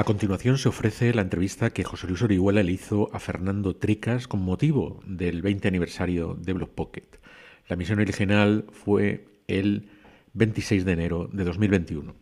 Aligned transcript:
A 0.00 0.04
continuación 0.04 0.56
se 0.56 0.70
ofrece 0.70 1.12
la 1.12 1.20
entrevista 1.20 1.74
que 1.74 1.84
José 1.84 2.06
Luis 2.06 2.22
Orihuela 2.22 2.62
le 2.62 2.72
hizo 2.72 3.10
a 3.12 3.18
Fernando 3.18 3.76
Tricas 3.76 4.26
con 4.26 4.40
motivo 4.40 5.02
del 5.04 5.42
20 5.42 5.68
aniversario 5.68 6.38
de 6.40 6.54
Blog 6.54 6.70
Pocket. 6.70 7.04
La 7.68 7.76
misión 7.76 8.00
original 8.00 8.64
fue 8.72 9.26
el 9.46 9.90
26 10.32 10.86
de 10.86 10.92
enero 10.92 11.28
de 11.30 11.44
2021. 11.44 12.14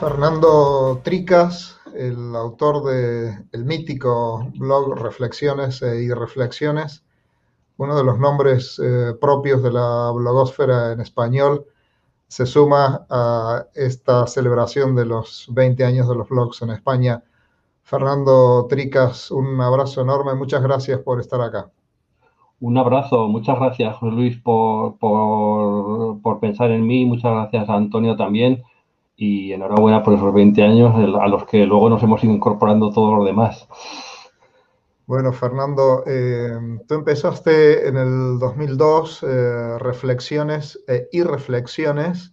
Fernando 0.00 1.00
Tricas, 1.04 1.77
el 1.94 2.34
autor 2.34 2.84
del 2.84 3.64
mítico 3.64 4.50
blog 4.58 4.98
Reflexiones 4.98 5.82
y 5.82 6.12
Reflexiones, 6.12 7.04
uno 7.76 7.96
de 7.96 8.04
los 8.04 8.18
nombres 8.18 8.80
eh, 8.82 9.14
propios 9.20 9.62
de 9.62 9.72
la 9.72 10.10
blogósfera 10.14 10.92
en 10.92 11.00
español, 11.00 11.66
se 12.26 12.44
suma 12.46 13.06
a 13.08 13.66
esta 13.74 14.26
celebración 14.26 14.94
de 14.94 15.06
los 15.06 15.46
20 15.50 15.84
años 15.84 16.08
de 16.08 16.14
los 16.14 16.28
blogs 16.28 16.60
en 16.62 16.70
España. 16.70 17.22
Fernando 17.82 18.66
Tricas, 18.68 19.30
un 19.30 19.60
abrazo 19.60 20.02
enorme, 20.02 20.34
muchas 20.34 20.62
gracias 20.62 21.00
por 21.00 21.20
estar 21.20 21.40
acá. 21.40 21.70
Un 22.60 22.76
abrazo, 22.76 23.28
muchas 23.28 23.58
gracias 23.58 23.96
Luis 24.02 24.36
por, 24.38 24.98
por, 24.98 26.20
por 26.20 26.40
pensar 26.40 26.70
en 26.70 26.86
mí, 26.86 27.04
muchas 27.04 27.32
gracias 27.32 27.68
Antonio 27.68 28.16
también 28.16 28.62
y 29.20 29.52
enhorabuena 29.52 30.04
por 30.04 30.14
esos 30.14 30.32
20 30.32 30.62
años 30.62 30.94
a 30.94 31.26
los 31.26 31.44
que 31.44 31.66
luego 31.66 31.90
nos 31.90 32.00
hemos 32.04 32.22
ido 32.22 32.32
incorporando 32.32 32.92
todos 32.92 33.18
los 33.18 33.26
demás. 33.26 33.68
Bueno, 35.06 35.32
Fernando, 35.32 36.04
eh, 36.06 36.52
tú 36.86 36.94
empezaste 36.94 37.88
en 37.88 37.96
el 37.96 38.38
2002 38.38 39.24
eh, 39.24 39.78
reflexiones 39.78 40.78
eh, 40.86 41.08
y 41.10 41.24
reflexiones 41.24 42.32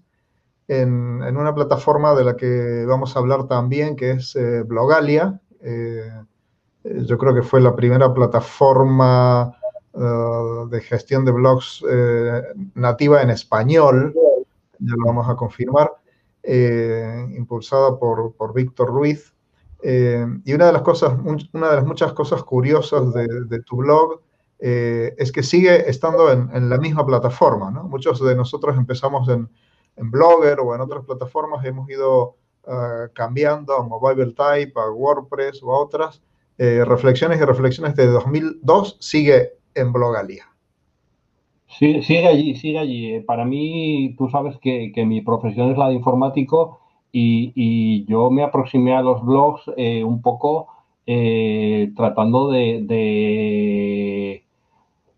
en, 0.67 1.23
en, 1.23 1.37
una 1.37 1.55
plataforma 1.55 2.13
de 2.13 2.23
la 2.23 2.35
que 2.35 2.85
vamos 2.85 3.15
a 3.15 3.19
hablar 3.19 3.47
también, 3.47 3.95
que 3.95 4.11
es 4.11 4.37
Blogalia. 4.67 5.41
yo 6.83 7.17
creo 7.17 7.33
que 7.33 7.41
fue 7.41 7.61
la 7.61 7.75
primera 7.75 8.13
plataforma 8.13 9.55
de 9.93 10.81
gestión 10.81 11.23
de 11.23 11.31
blogs 11.31 11.83
nativa 12.73 13.21
en 13.21 13.29
español, 13.29 14.13
ya 14.79 14.95
lo 14.97 15.05
vamos 15.05 15.29
a 15.29 15.35
confirmar. 15.35 15.91
Eh, 16.47 17.27
impulsada 17.35 17.97
por, 17.97 18.35
por 18.35 18.53
Víctor 18.53 18.89
Ruiz. 18.89 19.33
Eh, 19.81 20.27
y 20.45 20.53
una 20.53 20.67
de 20.67 20.73
las 20.73 20.83
cosas, 20.83 21.13
una 21.53 21.69
de 21.69 21.75
las 21.75 21.85
muchas 21.85 22.13
cosas 22.13 22.43
curiosas 22.43 23.13
de, 23.13 23.59
tu 23.65 23.77
blog 23.77 24.21
eh, 24.59 25.15
es 25.17 25.31
que 25.31 25.41
sigue 25.41 25.89
estando 25.89 26.31
en, 26.31 26.69
la 26.69 26.77
misma 26.77 27.03
plataforma. 27.03 27.71
¿no? 27.71 27.85
Muchos 27.85 28.23
de 28.23 28.35
nosotros 28.35 28.77
empezamos 28.77 29.27
en, 29.27 29.49
en, 29.95 30.11
Blogger 30.11 30.59
o 30.59 30.75
en 30.75 30.81
otras 30.81 31.03
plataformas, 31.03 31.65
hemos 31.65 31.89
ido 31.89 32.35
cambiando 33.13 33.75
a 33.75 33.83
Mobile 33.83 34.33
Type, 34.33 34.73
a 34.79 34.89
WordPress 34.89 35.61
o 35.61 35.71
a 35.71 35.79
otras. 35.79 36.21
reflexiones 36.57 37.39
y 37.39 37.43
reflexiones 37.43 37.95
de 37.95 38.07
2002 38.07 38.97
sigue 38.99 39.53
en 39.75 39.93
Blogalia. 39.93 40.54
Sí, 41.79 42.01
sigue 42.03 42.27
allí, 42.27 42.55
sigue 42.55 42.79
allí. 42.79 43.19
Para 43.21 43.43
mí, 43.45 44.15
tú 44.17 44.29
sabes 44.29 44.57
que, 44.59 44.91
mi 45.05 45.21
profesión 45.21 45.71
es 45.71 45.77
la 45.77 45.89
de 45.89 45.95
informático 45.95 46.79
y, 47.11 48.05
yo 48.05 48.29
me 48.31 48.43
aproximé 48.43 48.95
a 48.95 49.01
los 49.01 49.23
blogs 49.23 49.63
eh, 49.77 50.03
un 50.03 50.21
poco 50.21 50.67
eh, 51.05 51.91
tratando 51.95 52.49
de, 52.49 54.43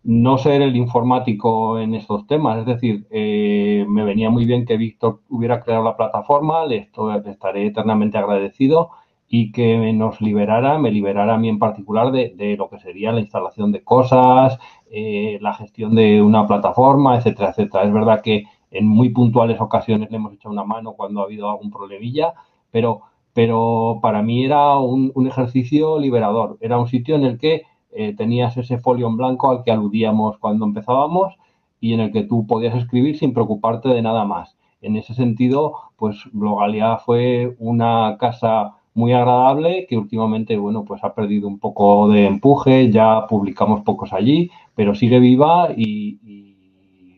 no 0.04 0.38
ser 0.38 0.62
el 0.62 0.76
informático 0.76 1.78
en 1.78 1.94
estos 1.94 2.26
temas. 2.26 2.58
Es 2.60 2.66
decir, 2.66 3.06
eh, 3.10 3.84
me 3.88 4.04
venía 4.04 4.30
muy 4.30 4.44
bien 4.44 4.64
que 4.66 4.76
Víctor 4.76 5.20
hubiera 5.28 5.62
creado 5.62 5.84
la 5.84 5.96
plataforma, 5.96 6.66
le, 6.66 6.90
le 7.24 7.30
estaré 7.30 7.66
eternamente 7.66 8.18
agradecido 8.18 8.90
y 9.28 9.52
que 9.52 9.92
nos 9.92 10.20
liberara, 10.20 10.78
me 10.78 10.90
liberara 10.90 11.34
a 11.34 11.38
mí 11.38 11.48
en 11.48 11.58
particular 11.58 12.10
de, 12.12 12.30
de 12.36 12.56
lo 12.56 12.70
que 12.70 12.78
sería 12.78 13.12
la 13.12 13.20
instalación 13.20 13.72
de 13.72 13.84
cosas, 13.84 14.58
eh, 14.90 15.38
la 15.40 15.54
gestión 15.54 15.94
de 15.94 16.22
una 16.22 16.46
plataforma, 16.46 17.16
etcétera, 17.16 17.50
etcétera. 17.50 17.84
Es 17.84 17.92
verdad 17.92 18.22
que 18.22 18.44
en 18.70 18.86
muy 18.86 19.10
puntuales 19.10 19.60
ocasiones 19.60 20.10
le 20.10 20.16
hemos 20.16 20.32
echado 20.32 20.52
una 20.52 20.64
mano 20.64 20.92
cuando 20.94 21.20
ha 21.20 21.24
habido 21.24 21.50
algún 21.50 21.70
problemilla, 21.70 22.34
pero, 22.70 23.02
pero 23.32 23.98
para 24.02 24.22
mí 24.22 24.44
era 24.44 24.78
un, 24.78 25.12
ejercicio 25.26 25.98
liberador. 25.98 26.58
Era 26.60 26.78
un 26.78 26.88
sitio 26.88 27.16
en 27.16 27.24
el 27.24 27.38
que 27.38 27.62
eh, 27.92 28.14
tenías 28.16 28.56
ese 28.56 28.78
folio 28.78 29.06
en 29.06 29.16
blanco 29.16 29.50
al 29.50 29.64
que 29.64 29.70
aludíamos 29.70 30.38
cuando 30.38 30.66
empezábamos 30.66 31.34
y 31.80 31.94
en 31.94 32.00
el 32.00 32.12
que 32.12 32.24
tú 32.24 32.46
podías 32.46 32.74
escribir 32.74 33.18
sin 33.18 33.32
preocuparte 33.32 33.88
de 33.88 34.02
nada 34.02 34.24
más. 34.24 34.56
En 34.80 34.96
ese 34.96 35.14
sentido, 35.14 35.74
pues 35.96 36.16
Blogalia 36.32 36.98
fue 36.98 37.56
una 37.58 38.16
casa 38.18 38.77
muy 38.98 39.12
agradable 39.12 39.86
que 39.88 39.96
últimamente, 39.96 40.56
bueno, 40.56 40.84
pues 40.84 41.04
ha 41.04 41.14
perdido 41.14 41.46
un 41.46 41.60
poco 41.60 42.08
de 42.08 42.26
empuje, 42.26 42.90
ya 42.90 43.28
publicamos 43.28 43.84
pocos 43.84 44.12
allí, 44.12 44.50
pero 44.74 44.92
sigue 44.96 45.20
viva 45.20 45.68
y, 45.76 46.18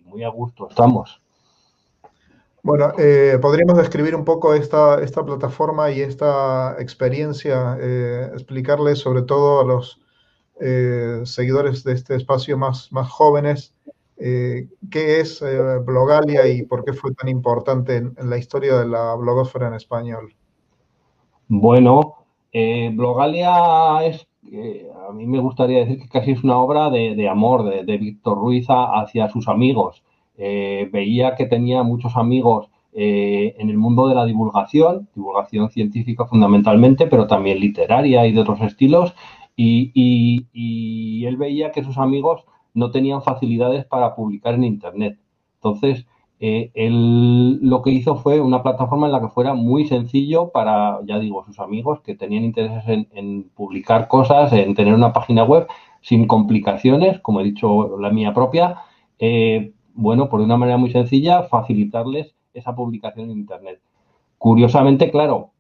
muy 0.05 0.23
a 0.23 0.29
gusto 0.29 0.69
estamos. 0.69 1.23
Bueno, 2.63 2.93
eh, 2.99 3.39
podríamos 3.41 3.79
describir 3.79 4.15
un 4.15 4.27
poco 4.27 4.53
esta, 4.53 5.01
esta 5.03 5.25
plataforma 5.25 5.91
y 5.91 6.03
esta 6.03 6.77
experiencia, 6.79 7.79
eh, 7.81 8.29
explicarle 8.35 8.95
sobre 8.95 9.23
todo 9.23 9.61
a 9.61 9.65
los 9.65 10.03
eh, 10.61 11.23
seguidores 11.25 11.83
de 11.83 11.95
este 11.95 12.15
espacio 12.15 12.59
más, 12.59 12.93
más 12.93 13.09
jóvenes 13.09 13.75
qué 14.19 15.21
es 15.21 15.43
Blogalia 15.87 16.47
y 16.47 16.63
por 16.65 16.85
qué 16.85 16.93
fue 16.93 17.15
tan 17.15 17.31
importante 17.31 17.97
en, 17.97 18.15
en 18.19 18.29
la 18.29 18.37
historia 18.37 18.79
de 18.79 18.87
la 18.87 19.15
blogosfera 19.15 19.69
en 19.69 19.73
español. 19.73 20.35
Bueno, 21.53 22.15
eh, 22.53 22.93
Blogalia 22.95 24.05
es, 24.05 24.25
eh, 24.53 24.89
a 25.09 25.13
mí 25.13 25.27
me 25.27 25.41
gustaría 25.41 25.81
decir 25.81 25.99
que 25.99 26.09
casi 26.09 26.31
es 26.31 26.45
una 26.45 26.57
obra 26.59 26.91
de, 26.91 27.29
amor 27.29 27.65
de, 27.65 27.99
Víctor 27.99 28.39
Ruiz 28.39 28.67
hacia 28.69 29.29
sus 29.31 29.49
amigos. 29.49 30.05
Eh, 30.39 30.89
veía 30.93 31.35
que 31.35 31.47
tenía 31.47 31.83
muchos 31.83 32.17
amigos 32.17 32.69
en 32.93 33.69
el 33.69 33.77
mundo 33.79 34.07
de 34.07 34.15
la 34.15 34.27
divulgación, 34.27 35.09
divulgación 35.15 35.71
científica 35.71 36.25
fundamentalmente, 36.27 37.09
pero 37.09 37.27
también 37.27 37.59
literaria 37.59 38.27
y 38.27 38.33
de 38.33 38.41
otros 38.41 38.61
estilos, 38.61 39.15
y, 39.57 39.91
y 40.53 41.25
él 41.27 41.37
veía 41.37 41.73
que 41.73 41.83
sus 41.83 41.99
amigos 41.99 42.45
no 42.75 42.93
tenían 42.93 43.23
facilidades 43.23 43.85
para 43.87 44.15
publicar 44.15 44.55
en 44.55 44.65
Internet. 44.65 45.19
Entonces, 45.57 46.07
eh, 46.43 46.71
él 46.73 47.59
lo 47.61 47.83
que 47.83 47.91
hizo 47.91 48.17
fue 48.17 48.41
una 48.41 48.63
plataforma 48.63 49.07
en 49.07 49.13
la 49.13 49.21
que 49.21 49.29
fuera 49.29 49.53
muy 49.53 49.87
sencillo 49.87 50.49
para, 50.49 50.99
ya 51.05 51.19
digo, 51.19 51.45
sus 51.45 51.61
amigos 51.61 52.01
que 52.01 52.15
tenían 52.15 52.45
intereses 52.45 52.83
en, 52.87 53.51
publicar 53.55 54.09
cosas, 54.09 54.51
en 54.55 54.75
tener 54.75 54.95
una 54.95 55.13
página 55.13 55.45
web 55.45 55.67
sin 56.01 56.27
complicaciones, 56.27 57.21
como 57.21 57.41
he 57.41 57.45
dicho, 57.45 57.99
la 57.99 58.09
mía 58.09 58.33
propia. 58.33 58.77
Eh, 59.19 59.75
bueno, 59.93 60.31
por 60.31 60.41
una 60.41 60.57
manera 60.57 60.79
muy 60.79 60.91
sencilla, 60.91 61.43
facilitarles 61.43 62.35
esa 62.55 62.75
publicación 62.75 63.31
en 63.31 63.39
Internet. 63.39 63.83
Curiosamente, 64.39 65.11
claro, 65.11 65.51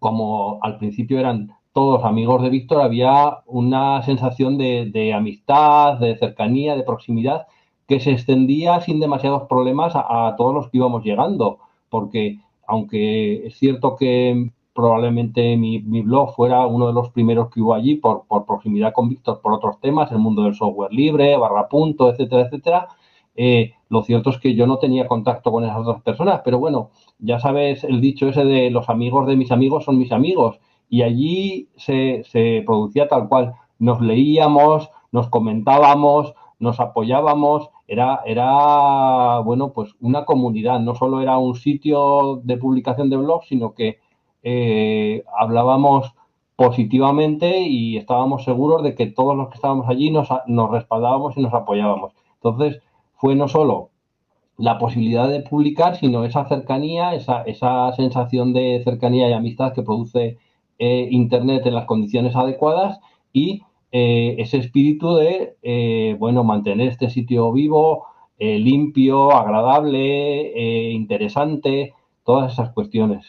como 0.00 0.58
al 0.62 0.78
principio 0.78 1.20
eran 1.20 1.52
todos 1.72 2.04
amigos 2.04 2.42
de 2.42 2.50
Víctor, 2.50 2.82
había 2.82 3.38
una 3.46 4.02
sensación 4.02 4.58
de 4.58 5.12
amistad, 5.14 6.00
de 6.00 6.16
cercanía, 6.16 6.74
de 6.74 6.82
proximidad 6.82 7.46
que 7.90 7.98
se 7.98 8.12
extendía 8.12 8.80
sin 8.82 9.00
demasiados 9.00 9.48
problemas 9.48 9.94
a, 9.96 10.36
todos 10.38 10.54
los 10.54 10.68
que 10.68 10.76
íbamos 10.76 11.02
llegando, 11.02 11.58
porque 11.88 12.38
aunque 12.68 13.48
es 13.48 13.58
cierto 13.58 13.96
que 13.96 14.48
probablemente 14.72 15.56
mi, 15.56 15.80
blog 15.80 16.36
fuera 16.36 16.68
uno 16.68 16.86
de 16.86 16.92
los 16.92 17.10
primeros 17.10 17.50
que 17.50 17.60
hubo 17.60 17.74
allí 17.74 17.96
por, 17.96 18.26
proximidad 18.46 18.92
con 18.92 19.08
Víctor 19.08 19.40
por 19.42 19.54
otros 19.54 19.80
temas, 19.80 20.12
el 20.12 20.18
mundo 20.20 20.44
del 20.44 20.54
software 20.54 20.92
libre, 20.92 21.36
barra 21.36 21.68
punto, 21.68 22.08
etcétera, 22.08 22.42
etcétera. 22.42 22.88
Eh, 23.34 23.72
lo 23.88 24.04
cierto 24.04 24.30
es 24.30 24.38
que 24.38 24.54
yo 24.54 24.68
no 24.68 24.78
tenía 24.78 25.08
contacto 25.08 25.50
con 25.50 25.64
esas 25.64 25.78
otras 25.78 26.00
personas, 26.02 26.42
pero 26.44 26.60
bueno, 26.60 26.90
ya 27.18 27.40
sabes 27.40 27.82
el 27.82 28.00
dicho 28.00 28.28
ese 28.28 28.44
de 28.44 28.70
los 28.70 28.88
amigos 28.88 29.26
de 29.26 29.34
mis 29.34 29.50
amigos 29.50 29.84
son 29.84 29.98
mis 29.98 30.12
amigos. 30.12 30.60
Y 30.88 31.02
allí 31.02 31.68
se, 31.76 32.22
se 32.22 32.62
producía 32.64 33.08
tal 33.08 33.28
cual. 33.28 33.54
Nos 33.80 34.00
leíamos, 34.00 34.90
nos 35.10 35.28
comentábamos, 35.28 36.34
nos 36.60 36.78
apoyábamos, 36.78 37.70
era, 37.88 38.20
era, 38.26 39.40
bueno, 39.40 39.72
pues 39.72 39.94
una 40.00 40.24
comunidad, 40.24 40.78
no 40.78 40.94
solo 40.94 41.20
era 41.20 41.38
un 41.38 41.56
sitio 41.56 42.40
de 42.44 42.56
publicación 42.58 43.10
de 43.10 43.16
blogs, 43.16 43.48
sino 43.48 43.74
que 43.74 43.98
eh, 44.42 45.24
hablábamos 45.36 46.14
positivamente 46.56 47.60
y 47.60 47.96
estábamos 47.96 48.44
seguros 48.44 48.82
de 48.82 48.94
que 48.94 49.06
todos 49.06 49.36
los 49.36 49.48
que 49.48 49.54
estábamos 49.54 49.88
allí 49.88 50.10
nos, 50.10 50.28
nos 50.46 50.70
respaldábamos 50.70 51.36
y 51.36 51.40
nos 51.40 51.54
apoyábamos. 51.54 52.12
Entonces, 52.34 52.82
fue 53.16 53.34
no 53.34 53.48
solo 53.48 53.90
la 54.58 54.78
posibilidad 54.78 55.28
de 55.28 55.40
publicar, 55.40 55.96
sino 55.96 56.24
esa 56.24 56.44
cercanía, 56.44 57.14
esa, 57.14 57.42
esa 57.42 57.92
sensación 57.92 58.52
de 58.52 58.82
cercanía 58.84 59.28
y 59.30 59.32
amistad 59.32 59.72
que 59.72 59.82
produce 59.82 60.38
Internet 60.78 61.66
en 61.66 61.74
las 61.74 61.84
condiciones 61.84 62.34
adecuadas 62.34 63.00
y 63.34 63.62
ese 63.92 64.58
espíritu 64.58 65.16
de, 65.16 66.16
bueno, 66.18 66.44
mantener 66.44 66.88
este 66.88 67.10
sitio 67.10 67.52
vivo, 67.52 68.06
limpio, 68.38 69.32
agradable, 69.32 70.90
interesante, 70.92 71.94
todas 72.24 72.52
esas 72.52 72.70
cuestiones. 72.72 73.26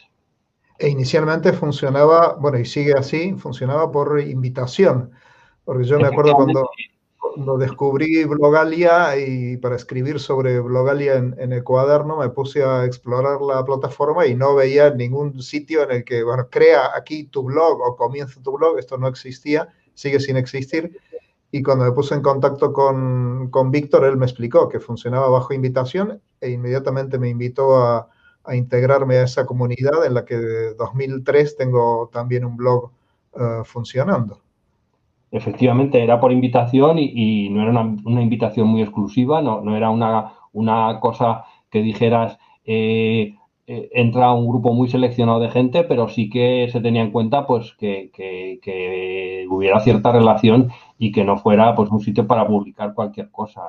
E 0.77 0.89
inicialmente 0.89 1.53
funcionaba, 1.53 2.35
bueno, 2.39 2.57
y 2.59 2.65
sigue 2.65 2.93
así, 2.93 3.33
funcionaba 3.33 3.91
por 3.91 4.19
invitación. 4.19 5.11
Porque 5.63 5.85
yo 5.85 5.99
me 5.99 6.07
acuerdo 6.07 6.33
cuando, 6.33 6.69
cuando 7.31 7.57
descubrí 7.57 8.25
Blogalia 8.25 9.15
y 9.17 9.57
para 9.57 9.75
escribir 9.75 10.19
sobre 10.19 10.59
Blogalia 10.59 11.15
en, 11.15 11.51
el 11.51 11.63
cuaderno 11.63 12.17
me 12.17 12.29
puse 12.29 12.63
a 12.63 12.83
explorar 12.83 13.41
la 13.41 13.63
plataforma 13.63 14.25
y 14.25 14.35
no 14.35 14.55
veía 14.55 14.89
ningún 14.89 15.41
sitio 15.41 15.83
en 15.83 15.91
el 15.91 16.03
que, 16.03 16.23
bueno, 16.23 16.47
crea 16.49 16.91
aquí 16.95 17.25
tu 17.25 17.43
blog 17.43 17.79
o 17.79 17.95
comienza 17.95 18.41
tu 18.41 18.51
blog, 18.51 18.79
esto 18.79 18.97
no 18.97 19.07
existía, 19.07 19.69
sigue 20.01 20.19
sin 20.19 20.37
existir. 20.37 20.97
Y 21.51 21.61
cuando 21.61 21.85
me 21.85 21.91
puse 21.91 22.15
en 22.15 22.21
contacto 22.21 22.71
con, 22.71 23.49
con 23.51 23.71
Víctor, 23.71 24.05
él 24.05 24.17
me 24.17 24.25
explicó 24.25 24.69
que 24.69 24.79
funcionaba 24.79 25.29
bajo 25.29 25.53
invitación 25.53 26.21
e 26.39 26.51
inmediatamente 26.51 27.19
me 27.19 27.29
invitó 27.29 27.75
a, 27.75 28.07
a 28.43 28.55
integrarme 28.55 29.17
a 29.17 29.23
esa 29.23 29.45
comunidad 29.45 30.05
en 30.05 30.13
la 30.13 30.25
que 30.25 30.37
de 30.37 30.73
2003 30.75 31.57
tengo 31.57 32.09
también 32.11 32.45
un 32.45 32.57
blog 32.57 32.91
eh, 33.33 33.61
funcionando. 33.63 34.41
Efectivamente, 35.31 36.03
era 36.03 36.19
por 36.19 36.31
invitación 36.31 36.97
y, 36.99 37.49
no 37.49 37.61
era 37.61 37.71
una, 37.71 38.21
invitación 38.21 38.67
muy 38.67 38.81
exclusiva, 38.81 39.41
no, 39.41 39.61
no 39.61 39.77
era 39.77 39.89
una, 39.89 40.33
una, 40.51 40.99
cosa 40.99 41.45
que 41.69 41.81
dijeras 41.81 42.37
eh, 42.65 43.35
eh, 43.73 43.89
entra 43.93 44.31
un 44.33 44.47
grupo 44.47 44.73
muy 44.73 44.89
seleccionado 44.89 45.39
de 45.39 45.51
gente, 45.51 45.83
pero 45.83 46.09
sí 46.09 46.29
que 46.29 46.69
se 46.71 46.81
tenía 46.81 47.01
en 47.01 47.11
cuenta 47.11 47.45
pues 47.47 47.73
que, 47.77 48.11
que, 48.13 49.45
hubiera 49.49 49.79
cierta 49.81 50.11
relación 50.11 50.69
y 50.97 51.11
que 51.11 51.23
no 51.23 51.37
fuera 51.37 51.75
pues 51.75 51.89
un 51.91 51.99
sitio 51.99 52.27
para 52.27 52.47
publicar 52.47 52.93
cualquier 52.93 53.29
cosa. 53.31 53.61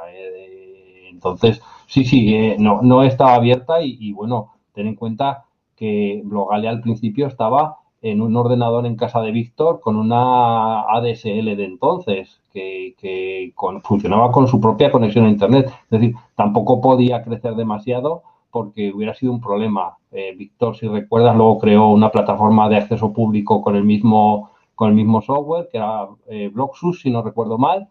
entonces, 1.11 1.63
sí, 1.87 2.05
sí, 2.05 2.55
no, 2.59 2.81
no 2.83 3.03
estaba 3.03 3.35
abierta 3.35 3.83
y 3.83 4.13
bueno, 4.13 4.53
Ten 4.73 4.87
en 4.87 4.95
cuenta 4.95 5.45
que 5.77 6.23
Blogalia 6.25 6.71
al 6.71 6.81
principio 6.81 7.27
estaba 7.27 7.79
en 8.01 8.21
un 8.21 8.37
ordenador 8.37 8.85
en 8.87 8.97
casa 8.97 9.21
de 9.21 9.31
Víctor 9.31 9.81
con 9.81 9.97
una 9.97 10.81
ADSL 10.83 11.57
de 11.57 11.65
entonces, 11.65 12.41
que, 12.53 13.53
funcionaba 13.85 14.33
con 14.33 14.49
su 14.49 14.61
propia 14.61 14.91
conexión 14.91 15.27
a 15.27 15.31
Internet. 15.31 15.67
Es 15.67 16.01
decir, 16.01 16.15
tampoco 16.35 16.81
podía 16.81 17.23
crecer 17.23 17.55
demasiado 17.55 18.23
porque 18.53 18.93
hubiera 18.93 19.15
sido 19.15 19.33
un 19.33 19.41
problema. 19.41 19.97
Eh, 20.13 20.35
Víctor, 20.37 20.77
si 20.77 20.87
recuerdas, 20.87 21.35
luego 21.35 21.59
creó 21.59 21.89
una 21.89 22.11
plataforma 22.11 22.69
de 22.69 22.77
acceso 22.77 23.13
público 23.13 23.63
con 23.63 23.75
el 23.75 23.83
mismo, 23.83 24.51
con 24.75 24.91
el 24.91 24.95
mismo 24.95 25.23
software, 25.23 25.69
que 25.73 25.79
era 25.79 26.07
eh, 26.29 26.51
Bloxus, 26.53 27.01
si 27.01 27.11
no 27.11 27.23
recuerdo 27.23 27.59
mal, 27.59 27.89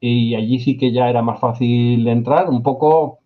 y 0.00 0.34
allí 0.34 0.58
sí 0.58 0.78
que 0.78 0.92
ya 0.92 1.10
era 1.10 1.22
más 1.22 1.38
fácil 1.38 2.08
entrar, 2.08 2.48
un 2.48 2.62
poco 2.62 3.18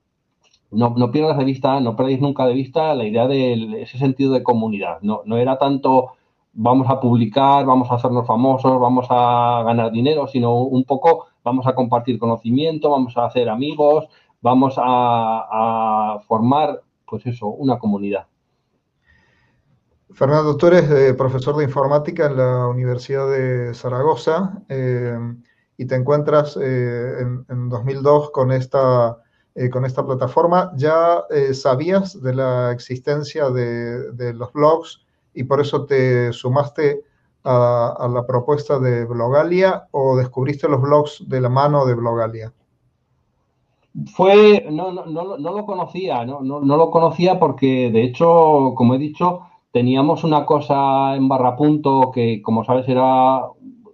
no, 0.73 0.95
no 0.97 1.13
pierdas 1.13 1.39
de 1.39 1.45
vista, 1.45 1.79
no 1.81 1.95
perdéis 1.95 2.21
nunca 2.21 2.45
de 2.47 2.55
vista 2.55 2.95
la 2.95 3.05
idea 3.05 3.29
de 3.29 3.83
ese 3.83 3.97
sentido 3.99 4.33
de 4.33 4.43
comunidad. 4.43 4.99
No, 5.03 5.23
no 5.25 5.37
era 5.37 5.57
tanto 5.57 6.15
vamos 6.55 6.89
a 6.89 7.01
publicar, 7.01 7.65
vamos 7.67 7.91
a 7.91 7.95
hacernos 7.95 8.27
famosos, 8.27 8.81
vamos 8.81 9.07
a 9.11 9.63
ganar 9.65 9.91
dinero, 9.93 10.27
sino 10.27 10.55
un 10.57 10.85
poco 10.85 11.27
vamos 11.43 11.67
a 11.67 11.75
compartir 11.75 12.19
conocimiento, 12.19 12.91
vamos 12.91 13.17
a 13.17 13.27
hacer 13.27 13.49
amigos, 13.49 14.07
vamos 14.45 14.75
a, 14.77 16.19
formar, 16.29 16.83
pues 17.07 17.25
eso, 17.25 17.47
una 17.47 17.79
comunidad. 17.79 18.27
Fernando, 20.13 20.55
tú 20.59 20.67
eres 20.67 20.89
eh, 20.91 21.15
profesor 21.15 21.57
de 21.57 21.65
informática 21.65 22.27
en 22.27 22.37
la 22.37 22.69
Universidad 22.69 23.29
de 23.31 23.73
Zaragoza 23.73 24.63
eh, 24.69 25.19
y 25.79 25.87
te 25.87 25.95
encuentras 25.95 26.59
eh, 26.61 27.21
en, 27.21 27.47
en, 27.49 27.71
2002 27.71 28.31
con 28.31 28.53
esta 28.53 29.19
con 29.71 29.85
esta 29.85 30.05
plataforma, 30.05 30.73
ya 30.75 31.23
sabías 31.53 32.21
de 32.21 32.35
la 32.35 32.73
existencia 32.73 33.51
de, 33.51 34.33
los 34.35 34.53
blogs 34.53 35.07
y 35.33 35.45
por 35.45 35.61
eso 35.61 35.87
te 35.87 36.33
sumaste 36.33 37.05
a, 37.45 38.09
la 38.13 38.27
propuesta 38.27 38.81
de 38.81 39.05
Blogalia 39.05 39.87
o 39.93 40.17
descubriste 40.17 40.69
los 40.69 40.83
blogs 40.83 41.23
de 41.29 41.41
la 41.41 41.51
mano 41.51 41.87
de 41.87 41.95
Blogalia? 41.95 42.53
Fue, 44.13 44.67
no, 44.71 44.91
no, 44.91 45.07
no, 45.07 45.39
no 45.39 45.53
lo 45.53 45.65
conocía, 45.67 46.25
no, 46.25 46.41
no, 46.41 46.61
lo 46.61 46.91
conocía 46.91 47.39
porque 47.39 47.91
de 47.93 48.03
hecho, 48.03 48.73
como 48.75 48.95
he 48.95 48.99
dicho, 48.99 49.43
teníamos 49.71 50.25
una 50.25 50.45
cosa 50.45 51.15
en 51.15 51.29
barrapunto 51.29 52.11
que, 52.13 52.43
como 52.43 52.65
sabes, 52.65 52.89
era 52.89 53.43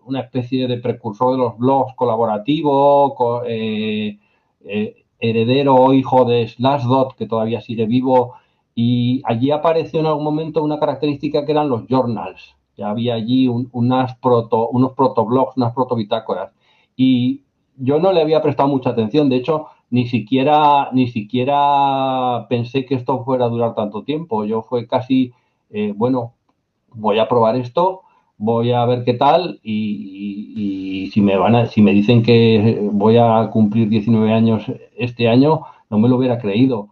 una 0.07 0.21
especie 0.21 0.67
de 0.69 0.79
precursor 0.79 1.33
de 1.33 1.39
los 1.39 1.59
blogs 1.59 1.95
colaborativos, 1.97 3.13
eh, 3.47 4.19
heredero 5.21 5.75
o 5.75 5.93
hijo 5.93 6.25
de 6.25 6.49
Slashdot, 6.49 7.15
que 7.15 7.27
todavía 7.27 7.61
sigue 7.61 7.87
vivo, 7.87 8.35
y 8.75 9.23
allí 9.27 9.51
apareció 9.51 10.01
en 10.01 10.07
algún 10.07 10.25
momento 10.25 10.63
una 10.63 10.79
característica 10.79 11.45
que 11.45 11.53
eran 11.53 11.69
los 11.69 11.87
journals. 11.89 12.57
Ya 12.77 12.89
había 12.89 13.15
allí 13.15 13.49
unas 13.49 14.17
proto, 14.17 14.69
unos 14.71 14.93
protoblogs, 14.93 15.57
unas 15.59 15.75
protobitácoras. 15.75 16.53
Y 16.97 17.43
yo 17.77 17.99
no 17.99 18.13
le 18.13 18.23
había 18.23 18.41
prestado 18.41 18.71
mucha 18.71 18.91
atención. 18.91 19.29
De 19.29 19.37
hecho, 19.37 19.67
ni 19.91 20.07
siquiera, 20.09 20.91
ni 20.93 21.09
siquiera 21.09 22.47
pensé 22.49 22.87
que 22.87 22.95
esto 22.95 23.25
fuera 23.25 23.47
a 23.47 23.49
durar 23.49 23.75
tanto 23.75 24.03
tiempo. 24.05 24.45
Yo 24.45 24.63
fue 24.63 24.87
casi, 24.87 25.33
eh, 25.71 25.93
bueno, 25.97 26.35
voy 26.95 27.19
a 27.19 27.29
probar 27.29 27.57
esto 27.57 28.03
voy 28.41 28.73
a 28.73 28.87
ver 28.87 29.05
qué 29.05 29.13
tal 29.13 29.61
y, 29.63 31.11
si 31.13 31.21
me 31.21 31.37
van 31.37 31.55
a, 31.57 31.67
si 31.67 31.83
me 31.83 31.93
dicen 31.93 32.23
que 32.23 32.81
voy 32.91 33.19
a 33.19 33.51
cumplir 33.53 33.89
19 33.89 34.33
años 34.33 34.65
este 34.97 35.29
año, 35.29 35.63
no 35.91 35.99
me 35.99 36.09
lo 36.09 36.17
hubiera 36.17 36.39
creído. 36.39 36.89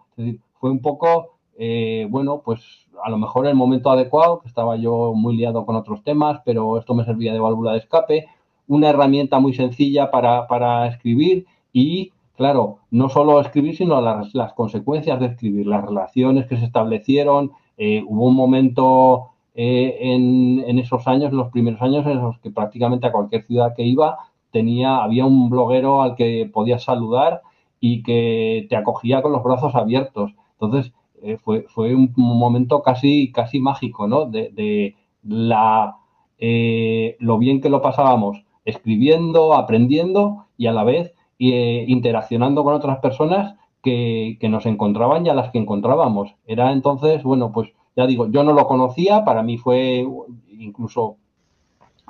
fue 0.60 0.70
un 0.70 0.80
poco, 0.80 1.38
eh, 1.56 2.06
bueno, 2.10 2.42
pues 2.44 2.60
a 3.02 3.08
lo 3.08 3.16
mejor 3.16 3.46
el 3.46 3.54
momento 3.54 3.90
adecuado, 3.90 4.40
que 4.40 4.48
estaba 4.48 4.76
yo 4.76 5.14
muy 5.14 5.36
liado 5.36 5.64
con 5.64 5.76
otros 5.76 6.02
temas, 6.02 6.40
pero 6.44 6.78
esto 6.78 6.94
me 6.94 7.04
servía 7.04 7.32
de 7.32 7.40
válvula 7.40 7.72
de 7.72 7.78
escape, 7.78 8.26
una 8.66 8.90
herramienta 8.90 9.38
muy 9.38 9.54
sencilla 9.54 10.10
para, 10.10 10.86
escribir 10.88 11.46
y, 11.72 12.12
claro, 12.38 12.78
no 12.92 13.08
solo 13.08 13.40
escribir, 13.40 13.76
sino 13.76 14.00
las, 14.00 14.52
consecuencias 14.54 15.18
de 15.20 15.26
escribir, 15.26 15.66
las 15.66 15.84
relaciones 15.84 16.46
que 16.46 16.56
se 16.56 16.64
establecieron. 16.64 17.50
Eh, 17.76 18.02
hubo 18.06 18.26
un 18.26 18.36
momento 18.36 19.30
eh, 19.54 19.98
en, 20.00 20.78
esos 20.78 21.08
años, 21.08 21.32
los 21.32 21.50
primeros 21.50 21.82
años 21.82 22.06
en 22.06 22.22
los 22.22 22.38
que 22.38 22.52
prácticamente 22.52 23.08
a 23.08 23.12
cualquier 23.12 23.44
ciudad 23.44 23.74
que 23.76 23.82
iba 23.82 24.18
tenía, 24.52 25.02
había 25.02 25.26
un 25.26 25.50
bloguero 25.50 26.00
al 26.00 26.14
que 26.14 26.48
podías 26.52 26.84
saludar 26.84 27.42
y 27.80 28.04
que 28.04 28.66
te 28.70 28.76
acogía 28.76 29.20
con 29.20 29.32
los 29.32 29.42
brazos 29.42 29.74
abiertos. 29.74 30.32
Entonces, 30.52 30.92
eh, 31.22 31.38
fue, 31.38 31.66
fue 31.68 31.92
un 31.92 32.12
momento 32.16 32.82
casi, 32.82 33.32
casi 33.32 33.58
mágico, 33.58 34.06
¿no? 34.06 34.26
De, 34.26 34.94
la, 35.24 35.96
eh, 36.38 37.16
lo 37.18 37.38
bien 37.38 37.60
que 37.60 37.68
lo 37.68 37.82
pasábamos 37.82 38.44
escribiendo, 38.64 39.54
aprendiendo 39.54 40.46
y 40.56 40.66
a 40.66 40.72
la 40.72 40.84
vez 40.84 41.14
interaccionando 41.38 42.64
con 42.64 42.74
otras 42.74 42.98
personas 42.98 43.54
que, 43.82 44.38
que, 44.40 44.48
nos 44.48 44.66
encontraban 44.66 45.24
y 45.24 45.28
a 45.28 45.34
las 45.34 45.50
que 45.50 45.58
encontrábamos. 45.58 46.34
Era 46.46 46.72
entonces, 46.72 47.22
bueno, 47.22 47.52
pues 47.52 47.72
ya 47.98 48.06
digo, 48.06 48.30
yo 48.30 48.44
no 48.44 48.52
lo 48.52 48.66
conocía, 48.68 49.24
para 49.24 49.42
mí 49.42 49.58
fue 49.58 50.06
incluso, 50.50 51.16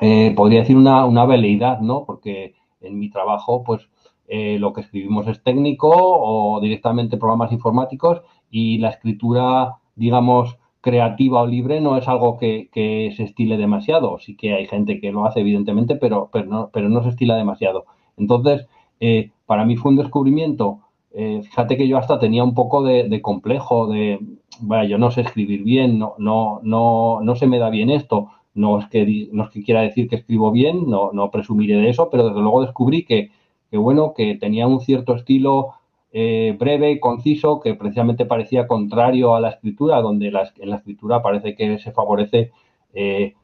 eh, 0.02 0.34
podría 0.36 0.60
decir, 0.60 0.76
una, 0.76 1.06
una 1.06 1.24
veleidad, 1.24 1.80
¿no? 1.80 2.04
Porque 2.04 2.54
en 2.82 2.98
mi 2.98 3.10
trabajo, 3.10 3.64
pues, 3.64 3.88
eh, 4.28 4.58
lo 4.58 4.74
que 4.74 4.82
escribimos 4.82 5.26
es 5.28 5.42
técnico 5.42 5.90
o 5.90 6.60
directamente 6.60 7.16
programas 7.16 7.52
informáticos 7.52 8.20
y 8.50 8.76
la 8.78 8.90
escritura, 8.90 9.76
digamos, 9.96 10.58
creativa 10.82 11.40
o 11.40 11.46
libre 11.46 11.80
no 11.80 11.96
es 11.96 12.06
algo 12.06 12.36
que, 12.36 12.68
se 13.16 13.22
estile 13.22 13.56
demasiado. 13.56 14.18
Sí 14.18 14.36
que 14.36 14.54
hay 14.54 14.66
gente 14.66 15.00
que 15.00 15.10
lo 15.10 15.24
hace, 15.24 15.40
evidentemente, 15.40 15.96
pero, 15.96 16.28
pero, 16.30 16.46
no, 16.46 16.70
pero 16.70 16.90
no 16.90 17.02
se 17.02 17.08
estila 17.08 17.36
demasiado. 17.36 17.86
Entonces, 18.18 18.66
eh, 19.00 19.30
para 19.46 19.64
mí 19.64 19.76
fue 19.76 19.90
un 19.92 19.98
descubrimiento. 19.98 20.80
fíjate 21.12 21.76
que 21.76 21.88
yo 21.88 21.98
hasta 21.98 22.18
tenía 22.18 22.44
un 22.44 22.54
poco 22.54 22.82
de 22.82 23.20
complejo 23.22 23.86
de, 23.88 24.20
bueno, 24.60 24.84
yo 24.84 24.98
no 24.98 25.10
sé 25.10 25.22
escribir 25.22 25.62
bien, 25.62 25.98
no, 25.98 26.14
no, 26.18 26.60
no, 26.62 27.20
no 27.22 27.36
se 27.36 27.46
me 27.46 27.58
da 27.58 27.70
bien 27.70 27.90
esto, 27.90 28.30
no 28.54 28.78
es 28.78 28.86
que, 28.88 29.28
no 29.32 29.44
es 29.44 29.50
que 29.50 29.62
quiera 29.62 29.82
decir 29.82 30.08
que 30.08 30.16
escribo 30.16 30.50
bien, 30.50 30.88
no, 30.88 31.12
no 31.12 31.30
presumiré 31.30 31.76
de 31.76 31.90
eso, 31.90 32.10
pero 32.10 32.28
desde 32.28 32.40
luego 32.40 32.62
descubrí 32.62 33.04
que, 33.04 33.30
que 33.70 33.76
bueno, 33.76 34.14
que 34.14 34.34
tenía 34.36 34.66
un 34.66 34.80
cierto 34.80 35.14
estilo 35.14 35.74
eh, 36.12 36.56
breve, 36.58 36.98
conciso, 37.00 37.60
que 37.60 37.74
precisamente 37.74 38.24
parecía 38.26 38.66
contrario 38.66 39.34
a 39.34 39.40
la 39.40 39.50
escritura, 39.50 40.00
donde 40.00 40.28
en 40.28 40.70
la 40.70 40.76
escritura 40.76 41.22
parece 41.22 41.54
que 41.54 41.78
se 41.78 41.92
favorece 41.92 42.50
eh, 42.94 43.34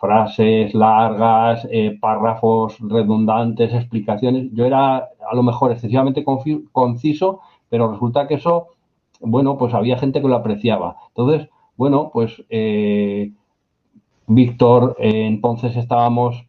frases 0.00 0.74
largas, 0.74 1.66
eh, 1.70 1.96
párrafos 2.00 2.78
redundantes, 2.80 3.72
explicaciones. 3.72 4.50
Yo 4.52 4.64
era 4.64 4.96
a 4.96 5.34
lo 5.34 5.42
mejor 5.42 5.72
excesivamente 5.72 6.24
conciso, 6.24 7.40
pero 7.68 7.92
resulta 7.92 8.26
que 8.26 8.34
eso 8.34 8.68
bueno, 9.22 9.56
pues 9.56 9.72
había 9.74 9.98
gente 9.98 10.20
que 10.20 10.28
lo 10.28 10.36
apreciaba. 10.36 10.96
Entonces, 11.08 11.48
bueno, 11.76 12.10
pues 12.12 12.42
eh, 12.50 13.32
Víctor, 14.26 14.96
entonces 14.98 15.76
estábamos 15.76 16.44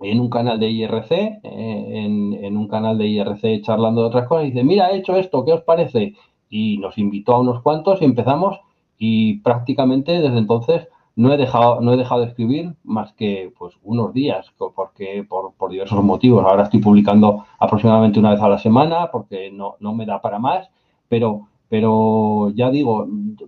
en 0.00 0.20
un 0.20 0.30
canal 0.30 0.58
de 0.58 0.70
IRC, 0.70 1.10
eh, 1.12 1.40
en, 1.42 2.56
un 2.56 2.68
canal 2.68 2.96
de 2.96 3.06
IRC 3.06 3.62
charlando 3.62 4.02
de 4.02 4.08
otras 4.08 4.26
cosas, 4.26 4.44
y 4.44 4.50
dice, 4.50 4.64
mira, 4.64 4.90
he 4.90 4.98
hecho 4.98 5.16
esto, 5.16 5.44
¿qué 5.44 5.52
os 5.52 5.62
parece? 5.62 6.14
Y 6.48 6.78
nos 6.78 6.96
invitó 6.98 7.34
a 7.34 7.40
unos 7.40 7.62
cuantos 7.62 8.00
y 8.00 8.06
empezamos 8.06 8.58
y 8.98 9.38
prácticamente 9.40 10.20
desde 10.20 10.38
entonces 10.38 10.88
no 11.16 11.32
he 11.32 11.36
dejado, 11.36 11.80
no 11.80 11.92
he 11.92 11.96
dejado 11.96 12.22
de 12.22 12.28
escribir 12.28 12.74
más 12.84 13.12
que 13.12 13.52
pues 13.58 13.74
unos 13.82 14.12
días, 14.12 14.52
porque 14.56 15.24
por, 15.28 15.52
por 15.54 15.70
diversos 15.70 16.02
motivos. 16.02 16.44
Ahora 16.44 16.64
estoy 16.64 16.80
publicando 16.80 17.44
aproximadamente 17.58 18.18
una 18.18 18.30
vez 18.32 18.40
a 18.40 18.48
la 18.48 18.58
semana 18.58 19.10
porque 19.10 19.50
no, 19.50 19.76
no 19.80 19.94
me 19.94 20.06
da 20.06 20.20
para 20.20 20.38
más, 20.38 20.70
pero, 21.08 21.48
pero 21.68 22.50
ya 22.50 22.70
digo, 22.70 23.06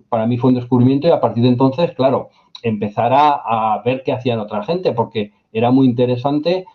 para 0.09 0.27
mí 0.27 0.37
fue 0.37 0.49
un 0.49 0.55
descubrimiento 0.55 1.07
y 1.07 1.11
a 1.11 1.21
partir 1.21 1.43
de 1.43 1.49
entonces, 1.49 1.93
claro, 1.93 2.29
empezar 2.61 3.13
a, 3.13 3.75
a 3.75 3.81
ver 3.83 4.03
qué 4.03 4.11
hacían 4.11 4.39
otra 4.39 4.63
gente, 4.63 4.91
porque 4.93 5.31
era 5.51 5.71
muy 5.71 5.87
interesante. 5.87 6.65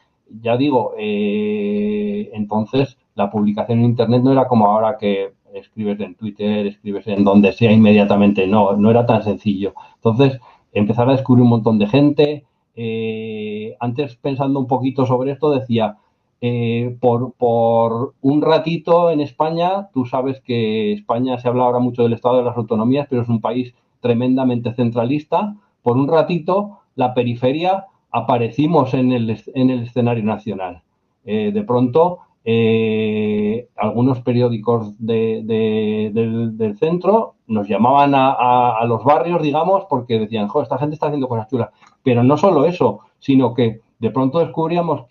Ya 0.40 0.56
digo, 0.56 0.94
eh, 0.98 2.30
entonces 2.34 2.98
la 3.14 3.30
publicación 3.30 3.80
en 3.80 3.86
Internet 3.86 4.22
no 4.22 4.32
era 4.32 4.46
como 4.46 4.66
ahora 4.66 4.96
que 4.98 5.32
escribes 5.54 5.98
en 6.00 6.14
Twitter, 6.14 6.66
escribes 6.66 7.06
en 7.06 7.24
donde 7.24 7.52
sea 7.52 7.72
inmediatamente, 7.72 8.46
no, 8.46 8.76
no 8.76 8.90
era 8.90 9.06
tan 9.06 9.22
sencillo. 9.22 9.74
Entonces, 9.96 10.40
empezar 10.72 11.08
a 11.08 11.12
descubrir 11.12 11.42
un 11.42 11.50
montón 11.50 11.78
de 11.78 11.86
gente. 11.86 12.44
Eh, 12.76 13.76
antes, 13.80 14.16
pensando 14.16 14.60
un 14.60 14.66
poquito 14.66 15.06
sobre 15.06 15.32
esto, 15.32 15.50
decía, 15.50 15.96
eh, 16.40 16.96
por, 17.00 17.32
por, 17.32 18.14
un 18.20 18.42
ratito 18.42 19.10
en 19.10 19.20
España, 19.20 19.88
tú 19.92 20.06
sabes 20.06 20.40
que 20.40 20.92
España 20.92 21.38
se 21.38 21.48
habla 21.48 21.64
ahora 21.64 21.80
mucho 21.80 22.02
del 22.02 22.12
Estado 22.12 22.38
de 22.38 22.44
las 22.44 22.56
Autonomías, 22.56 23.06
pero 23.10 23.22
es 23.22 23.28
un 23.28 23.40
país 23.40 23.74
tremendamente 24.00 24.72
centralista. 24.74 25.56
Por 25.82 25.96
un 25.96 26.08
ratito, 26.08 26.78
la 26.94 27.14
periferia 27.14 27.86
aparecimos 28.10 28.94
en 28.94 29.12
el, 29.12 29.42
en 29.54 29.70
el 29.70 29.82
escenario 29.82 30.24
nacional. 30.24 30.82
Eh, 31.24 31.50
de 31.52 31.62
pronto, 31.62 32.20
eh, 32.50 33.68
algunos 33.76 34.22
periódicos 34.22 34.94
de, 34.98 35.42
del, 35.44 36.78
centro 36.78 37.34
nos 37.46 37.68
llamaban 37.68 38.14
a, 38.14 38.82
los 38.86 39.04
barrios, 39.04 39.42
digamos, 39.42 39.84
porque 39.84 40.18
decían, 40.18 40.48
esta 40.62 40.78
gente 40.78 40.94
está 40.94 41.08
haciendo 41.08 41.28
cosas 41.28 41.48
chulas. 41.48 41.68
Pero 42.02 42.24
no 42.24 42.38
solo 42.38 42.64
eso, 42.64 43.00
sino 43.18 43.52
que 43.52 43.82
de 43.98 44.10
pronto 44.10 44.38
descubríamos 44.38 45.02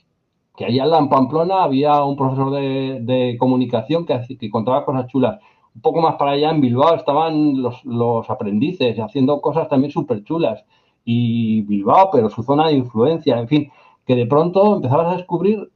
que 0.55 0.65
allá 0.65 0.85
en 0.97 1.09
Pamplona 1.09 1.61
había 1.61 2.03
un 2.03 2.17
profesor 2.17 2.49
de, 2.49 3.37
comunicación 3.39 4.07
que, 4.07 4.19
que 4.39 4.49
contaba 4.49 4.83
cosas 4.83 5.05
chulas. 5.05 5.37
Un 5.75 5.81
poco 5.81 6.01
más 6.01 6.15
para 6.15 6.31
allá, 6.31 6.49
en 6.49 6.59
Bilbao, 6.59 6.95
estaban 6.95 7.61
los, 7.61 7.85
los 7.85 8.27
aprendices 8.31 8.97
haciendo 8.97 9.41
cosas 9.41 9.69
también 9.69 9.91
súper 9.91 10.23
chulas 10.23 10.65
y 11.05 11.61
Bilbao, 11.61 12.09
pero 12.11 12.31
su 12.31 12.41
zona 12.41 12.69
de 12.69 12.73
influencia, 12.73 13.37
en 13.37 13.47
fin, 13.47 13.71
que 14.07 14.15
de 14.15 14.25
pronto 14.25 14.77
empezabas 14.77 15.13
a 15.13 15.17
descubrir 15.17 15.69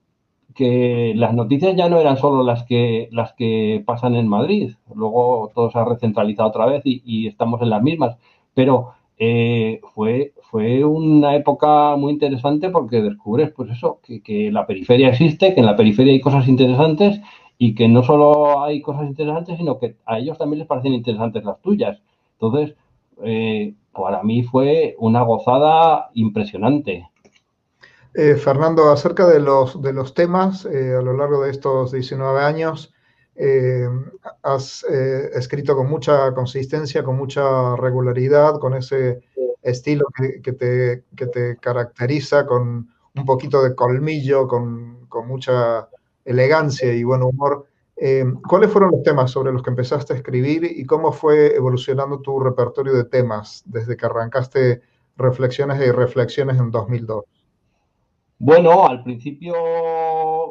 que 0.54 1.14
las 1.16 1.34
noticias 1.34 1.76
ya 1.76 1.90
no 1.90 2.00
eran 2.00 2.18
solo 2.18 2.44
las 2.44 2.64
que, 2.64 3.10
las 3.12 3.34
que 3.34 3.84
pasan 3.86 4.16
en 4.16 4.28
Madrid, 4.28 4.74
luego 4.94 5.52
todo 5.54 5.72
se 5.72 5.80
ha 5.80 5.86
recentralizado 5.86 6.50
otra 6.50 6.66
vez 6.66 6.82
y, 6.86 7.28
estamos 7.28 7.62
en 7.62 7.70
las 7.70 7.82
mismas, 7.82 8.18
pero 8.54 8.94
eh, 9.18 9.82
fue, 9.94 10.34
fue 10.50 10.84
una 10.84 11.36
época 11.36 11.96
muy 11.96 12.14
interesante 12.14 12.70
porque 12.70 13.02
descubres, 13.02 13.52
pues 13.52 13.72
eso, 13.72 14.00
que, 14.04 14.22
que, 14.22 14.52
la 14.52 14.66
periferia 14.66 15.10
existe, 15.10 15.54
que 15.54 15.60
en 15.60 15.66
la 15.66 15.76
periferia 15.76 16.14
hay 16.14 16.22
cosas 16.22 16.48
interesantes 16.48 17.22
y 17.58 17.76
que 17.76 17.88
no 17.88 18.04
solo 18.04 18.64
hay 18.64 18.82
cosas 18.82 19.08
interesantes, 19.08 19.58
sino 19.58 19.78
que 19.78 19.96
a 20.06 20.18
ellos 20.20 20.38
también 20.38 20.60
les 20.60 20.68
parecen 20.68 20.94
interesantes 20.94 21.44
las 21.44 21.62
tuyas. 21.62 22.02
Entonces, 22.34 22.76
eh, 23.24 23.76
para 23.94 24.24
mí 24.24 24.44
fue 24.44 24.96
una 24.98 25.22
gozada 25.22 26.10
impresionante. 26.14 27.08
Eh, 28.14 28.36
Fernando, 28.36 28.92
acerca 28.92 29.26
de 29.28 29.40
los, 29.40 29.82
de 29.82 29.94
los 29.94 30.14
temas, 30.14 30.66
eh, 30.66 30.96
a 30.96 31.02
lo 31.02 31.14
largo 31.14 31.44
de 31.44 31.52
estos 31.52 31.92
19 31.92 32.42
años, 32.42 32.94
has 34.44 34.84
escrito 34.84 35.76
con 35.76 35.90
mucha 35.90 36.32
consistencia, 36.34 37.04
con 37.04 37.18
mucha 37.18 37.76
regularidad, 37.76 38.60
con 38.60 38.76
ese 38.76 39.22
estilo 39.64 40.06
que, 40.16 40.54
te, 40.54 41.58
caracteriza, 41.60 42.46
con 42.46 42.90
un 43.16 43.26
poquito 43.26 43.64
de 43.64 43.74
colmillo, 43.74 44.48
con, 44.48 45.08
con 45.08 45.28
mucha 45.28 45.90
elegancia 46.26 46.94
y 46.94 47.04
buen 47.04 47.24
humor. 47.24 47.68
Eh, 47.96 48.26
¿Cuáles 48.48 48.72
fueron 48.72 48.92
los 48.92 49.04
temas 49.04 49.32
sobre 49.32 49.52
los 49.52 49.62
que 49.62 49.70
empezaste 49.70 50.14
a 50.14 50.16
escribir 50.16 50.64
y 50.64 50.86
cómo 50.86 51.12
fue 51.12 51.56
evolucionando 51.56 52.20
tu 52.20 52.40
repertorio 52.40 52.94
de 52.94 53.06
temas 53.06 53.64
desde 53.66 53.96
que 53.96 54.06
arrancaste 54.06 54.82
Reflexiones 55.18 55.80
y 55.86 55.92
Reflexiones 55.92 56.60
en 56.60 56.72
2002? 56.72 57.26
Bueno, 58.44 58.88
al 58.88 59.04
principio 59.04 59.54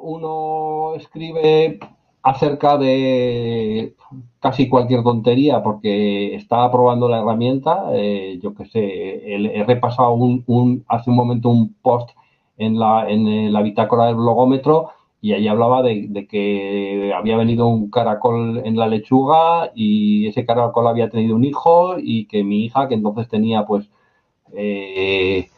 uno 0.02 0.94
escribe 0.94 1.80
acerca 2.22 2.78
de 2.78 3.96
casi 4.38 4.68
cualquier 4.68 5.02
tontería 5.02 5.60
porque 5.60 6.36
está 6.36 6.70
probando 6.70 7.08
la 7.08 7.18
herramienta. 7.18 7.86
Eh, 7.92 8.38
yo 8.40 8.54
qué 8.54 8.66
sé, 8.66 9.34
he 9.34 9.64
repasado 9.64 10.12
un, 10.12 10.84
hace 10.86 11.10
un 11.10 11.16
momento 11.16 11.48
un 11.48 11.74
post 11.82 12.10
en 12.58 12.78
la, 12.78 13.10
en 13.10 13.52
la 13.52 13.60
bitácora 13.60 14.06
del 14.06 14.14
blogómetro 14.14 14.90
y 15.20 15.32
ahí 15.32 15.48
hablaba 15.48 15.82
de, 15.82 16.28
que 16.30 17.12
había 17.12 17.36
venido 17.36 17.66
un 17.66 17.90
caracol 17.90 18.62
en 18.64 18.76
la 18.76 18.86
lechuga 18.86 19.72
y 19.74 20.28
ese 20.28 20.46
caracol 20.46 20.86
había 20.86 21.10
tenido 21.10 21.34
un 21.34 21.44
hijo 21.44 21.96
y 21.98 22.26
que 22.26 22.44
mi 22.44 22.66
hija, 22.66 22.86
que 22.86 22.94
entonces 22.94 23.28
tenía 23.28 23.66
pues 23.66 23.90
eh, 24.52 25.48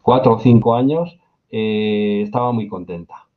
cuatro 0.00 0.36
o 0.36 0.38
cinco 0.38 0.74
años, 0.74 1.18
eh, 1.52 2.22
estaba 2.24 2.50
muy 2.50 2.66
contenta. 2.66 3.28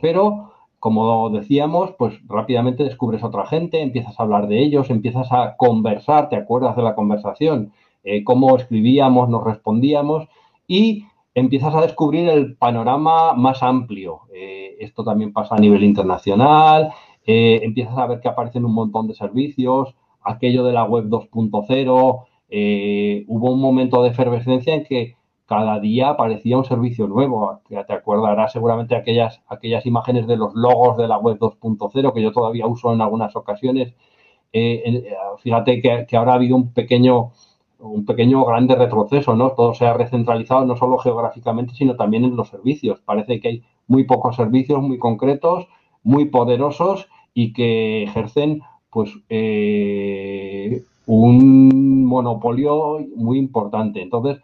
Pero, 0.00 0.52
como 0.78 1.30
decíamos, 1.30 1.92
pues 1.98 2.14
rápidamente 2.28 2.84
descubres 2.84 3.22
a 3.22 3.26
otra 3.26 3.46
gente, 3.46 3.82
empiezas 3.82 4.18
a 4.18 4.22
hablar 4.22 4.46
de 4.46 4.62
ellos, 4.62 4.90
empiezas 4.90 5.32
a 5.32 5.56
conversar, 5.56 6.28
te 6.28 6.36
acuerdas 6.36 6.76
de 6.76 6.82
la 6.82 6.94
conversación, 6.94 7.72
eh, 8.04 8.22
cómo 8.22 8.56
escribíamos, 8.56 9.28
nos 9.28 9.42
respondíamos 9.42 10.28
y 10.68 11.06
empiezas 11.34 11.74
a 11.74 11.80
descubrir 11.80 12.28
el 12.28 12.56
panorama 12.56 13.32
más 13.34 13.62
amplio. 13.64 14.20
Eh, 14.32 14.76
esto 14.78 15.02
también 15.02 15.32
pasa 15.32 15.56
a 15.56 15.60
nivel 15.60 15.82
internacional, 15.82 16.90
empiezas 17.24 17.96
a 17.98 18.06
ver 18.06 18.20
que 18.20 18.28
aparecen 18.28 18.64
un 18.64 18.74
montón 18.74 19.08
de 19.08 19.14
servicios, 19.14 19.94
aquello 20.22 20.64
de 20.64 20.72
la 20.72 20.84
web 20.84 21.06
2.0, 21.08 22.26
eh, 22.54 23.24
hubo 23.28 23.50
un 23.50 23.60
momento 23.60 24.02
de 24.02 24.10
efervescencia 24.10 24.74
en 24.74 24.84
que 24.84 25.16
cada 25.46 25.80
día 25.80 26.10
aparecía 26.10 26.58
un 26.58 26.64
servicio 26.64 27.06
nuevo. 27.06 27.60
Te 27.68 27.92
acordarás 27.92 28.52
seguramente 28.52 28.96
aquellas, 28.96 29.42
aquellas 29.48 29.84
imágenes 29.86 30.26
de 30.26 30.36
los 30.36 30.54
logos 30.54 30.96
de 30.96 31.08
la 31.08 31.18
web 31.18 31.38
2.0 31.38 32.12
que 32.14 32.22
yo 32.22 32.32
todavía 32.32 32.66
uso 32.66 32.92
en 32.92 33.00
algunas 33.00 33.34
ocasiones. 33.36 33.94
fíjate 35.38 35.80
que, 35.82 36.06
que 36.08 36.16
ahora 36.16 36.32
ha 36.32 36.36
habido 36.36 36.56
un 36.56 36.72
pequeño 36.72 37.32
un 37.82 38.06
pequeño 38.06 38.44
grande 38.44 38.76
retroceso, 38.76 39.34
¿no? 39.34 39.50
Todo 39.52 39.74
se 39.74 39.86
ha 39.86 39.92
recentralizado 39.94 40.64
no 40.64 40.76
solo 40.76 40.98
geográficamente, 40.98 41.74
sino 41.74 41.96
también 41.96 42.24
en 42.24 42.36
los 42.36 42.48
servicios. 42.48 43.00
Parece 43.04 43.40
que 43.40 43.48
hay 43.48 43.62
muy 43.88 44.04
pocos 44.04 44.36
servicios 44.36 44.80
muy 44.82 44.98
concretos, 44.98 45.66
muy 46.04 46.26
poderosos 46.26 47.08
y 47.34 47.52
que 47.52 48.04
ejercen, 48.04 48.62
pues, 48.90 49.10
eh, 49.28 50.84
un 51.06 52.04
monopolio 52.06 52.98
muy 53.16 53.38
importante. 53.38 54.00
Entonces, 54.00 54.40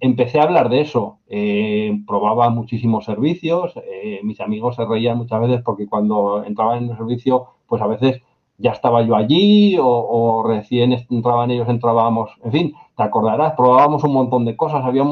empecé 0.00 0.38
a 0.38 0.44
hablar 0.44 0.68
de 0.68 0.80
eso. 0.80 1.18
Eh, 1.28 2.00
probaba 2.06 2.50
muchísimos 2.50 3.04
servicios. 3.04 3.74
Eh, 3.76 4.20
mis 4.22 4.40
amigos 4.40 4.76
se 4.76 4.84
reían 4.84 5.18
muchas 5.18 5.40
veces 5.40 5.62
porque 5.64 5.86
cuando 5.86 6.44
entraban 6.44 6.84
en 6.84 6.90
el 6.90 6.96
servicio, 6.96 7.46
pues 7.66 7.82
a 7.82 7.86
veces 7.86 8.22
ya 8.58 8.72
estaba 8.72 9.02
yo 9.02 9.16
allí 9.16 9.76
o, 9.80 10.44
recién 10.46 10.92
entraban 11.10 11.50
ellos, 11.50 11.68
entrábamos, 11.68 12.30
en 12.44 12.52
fin, 12.52 12.74
te 12.96 13.02
acordarás, 13.02 13.54
probábamos 13.54 14.04
un 14.04 14.12
montón 14.12 14.44
de 14.44 14.56
cosas, 14.56 14.84
había, 14.84 15.04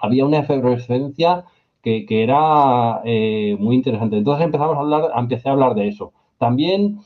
había 0.00 0.24
una 0.24 0.38
efervescencia 0.38 1.44
que, 1.82 2.06
era 2.08 3.02
eh, 3.04 3.56
muy 3.60 3.76
interesante. 3.76 4.16
Entonces 4.16 4.46
empezamos 4.46 4.76
a 4.76 4.80
hablar, 4.80 5.10
empecé 5.16 5.48
a 5.48 5.52
hablar 5.52 5.74
de 5.74 5.88
eso. 5.88 6.12
También 6.38 7.00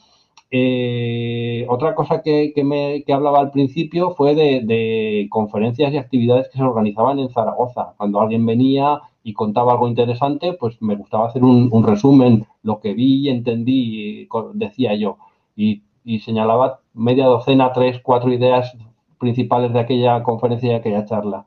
eh, 0.50 1.66
otra 1.68 1.94
cosa 1.94 2.22
que, 2.22 2.52
me, 2.64 3.04
hablaba 3.12 3.40
al 3.40 3.50
principio 3.50 4.12
fue 4.12 4.34
de, 4.34 5.26
conferencias 5.30 5.92
y 5.92 5.98
actividades 5.98 6.48
que 6.48 6.58
se 6.58 6.64
organizaban 6.64 7.18
en 7.18 7.30
Zaragoza. 7.30 7.94
Cuando 7.96 8.20
alguien 8.20 8.46
venía 8.46 9.00
y 9.22 9.34
contaba 9.34 9.72
algo 9.72 9.88
interesante, 9.88 10.54
pues 10.54 10.80
me 10.80 10.96
gustaba 10.96 11.28
hacer 11.28 11.44
un, 11.44 11.82
resumen, 11.84 12.46
lo 12.62 12.80
que 12.80 12.94
vi 12.94 13.26
y 13.26 13.28
entendí, 13.28 14.28
decía 14.54 14.94
yo 14.94 15.18
y, 15.58 15.82
señalaba 16.20 16.80
media 16.94 17.26
docena, 17.26 17.72
tres, 17.72 18.00
cuatro 18.02 18.32
ideas 18.32 18.74
principales 19.18 19.72
de 19.72 19.80
aquella 19.80 20.22
conferencia 20.22 20.72
y 20.72 20.74
aquella 20.74 21.04
charla. 21.04 21.44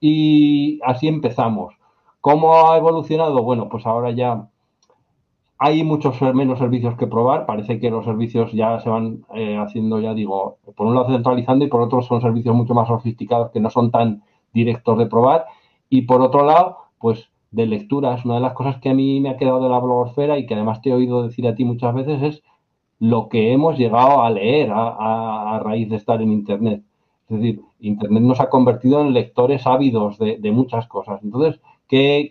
Y 0.00 0.80
así 0.84 1.08
empezamos. 1.08 1.74
¿Cómo 2.20 2.54
ha 2.54 2.76
evolucionado? 2.76 3.42
Bueno, 3.42 3.68
pues 3.68 3.86
ahora 3.86 4.10
ya 4.10 4.48
hay 5.58 5.84
muchos 5.84 6.20
menos 6.34 6.58
servicios 6.58 6.96
que 6.96 7.06
probar. 7.06 7.46
Parece 7.46 7.78
que 7.78 7.90
los 7.90 8.04
servicios 8.04 8.52
ya 8.52 8.80
se 8.80 8.88
van 8.90 9.24
eh, 9.34 9.56
haciendo, 9.56 10.00
ya 10.00 10.14
digo, 10.14 10.58
por 10.76 10.86
un 10.86 10.94
lado 10.94 11.08
centralizando 11.08 11.64
y 11.64 11.68
por 11.68 11.80
otro 11.80 12.02
son 12.02 12.20
servicios 12.20 12.54
mucho 12.54 12.74
más 12.74 12.88
sofisticados 12.88 13.50
que 13.50 13.60
no 13.60 13.70
son 13.70 13.90
tan, 13.90 14.22
directos 14.54 14.96
de 14.96 15.06
probar. 15.06 15.44
Y 15.90 16.02
por 16.02 16.22
otro 16.22 16.46
llado, 16.46 16.78
pues 16.98 17.28
de 17.50 17.66
lecturas, 17.66 18.24
una 18.24 18.36
de 18.36 18.40
las 18.40 18.54
cosas 18.54 18.78
que 18.80 18.88
a 18.88 18.94
mí 18.94 19.20
me 19.20 19.28
ha 19.28 19.36
quedado 19.36 19.62
de 19.62 19.68
la 19.68 19.78
blogosfera 19.78 20.38
y 20.38 20.46
que 20.46 20.54
además 20.54 20.80
te 20.80 20.90
he 20.90 20.94
oído 20.94 21.22
decir 21.22 21.46
a 21.46 21.54
ti 21.54 21.64
muchas 21.64 21.94
veces 21.94 22.22
es 22.22 22.42
lo 22.98 23.28
que 23.28 23.52
hemos 23.52 23.76
llegado 23.76 24.22
a 24.22 24.30
leer 24.30 24.70
a, 24.72 25.60
raíz 25.62 25.90
de 25.90 25.96
estar 25.96 26.22
en 26.22 26.32
Internet. 26.32 26.82
Es 27.28 27.36
decir, 27.36 27.60
Internet 27.80 28.22
nos 28.22 28.40
ha 28.40 28.48
convertido 28.48 29.00
en 29.00 29.12
lectores 29.12 29.66
ávidos 29.66 30.18
de, 30.18 30.52
muchas 30.52 30.86
cosas. 30.86 31.20
Entonces, 31.22 31.60
¿qué, 31.88 32.30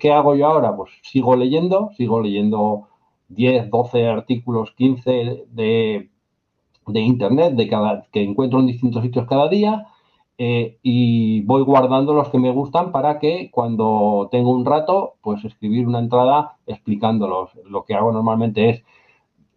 ¿qué, 0.00 0.12
hago 0.12 0.34
yo 0.34 0.46
ahora? 0.46 0.76
Pues 0.76 0.90
sigo 1.02 1.36
leyendo, 1.36 1.90
sigo 1.96 2.20
leyendo 2.20 2.88
10, 3.28 3.70
12 3.70 4.08
artículos, 4.08 4.72
15 4.72 5.46
de, 5.50 6.10
de 6.86 7.00
Internet 7.00 7.54
de 7.54 7.68
cada, 7.68 8.06
que 8.12 8.22
encuentro 8.22 8.60
en 8.60 8.66
distintos 8.66 9.02
sitios 9.02 9.26
cada 9.26 9.48
día 9.48 9.86
eh, 10.38 10.78
y 10.82 11.42
voy 11.42 11.62
guardando 11.62 12.14
los 12.14 12.28
que 12.30 12.38
me 12.38 12.50
gustan 12.50 12.90
para 12.90 13.18
que 13.18 13.50
cuando 13.52 14.28
tengo 14.32 14.50
un 14.50 14.64
rato, 14.64 15.14
pues 15.22 15.44
escribir 15.44 15.86
una 15.86 15.98
entrada 16.00 16.56
explicándolos. 16.66 17.50
Lo 17.64 17.84
que 17.84 17.94
hago 17.94 18.12
normalmente 18.12 18.70
es 18.70 18.82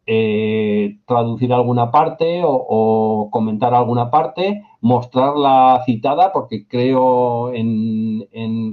eh, 0.08 1.00
traducir 1.08 1.52
alguna 1.52 1.92
parte 1.92 2.42
o, 2.44 3.30
comentar 3.32 3.74
alguna 3.74 4.12
parte, 4.12 4.64
mostrar 4.82 5.36
la 5.36 5.82
citada, 5.86 6.32
porque 6.32 6.68
creo 6.68 7.52
en, 7.54 8.28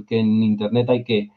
que 0.07 0.19
en 0.19 0.43
Internet 0.43 0.89
hay 0.89 1.03
que 1.03 1.31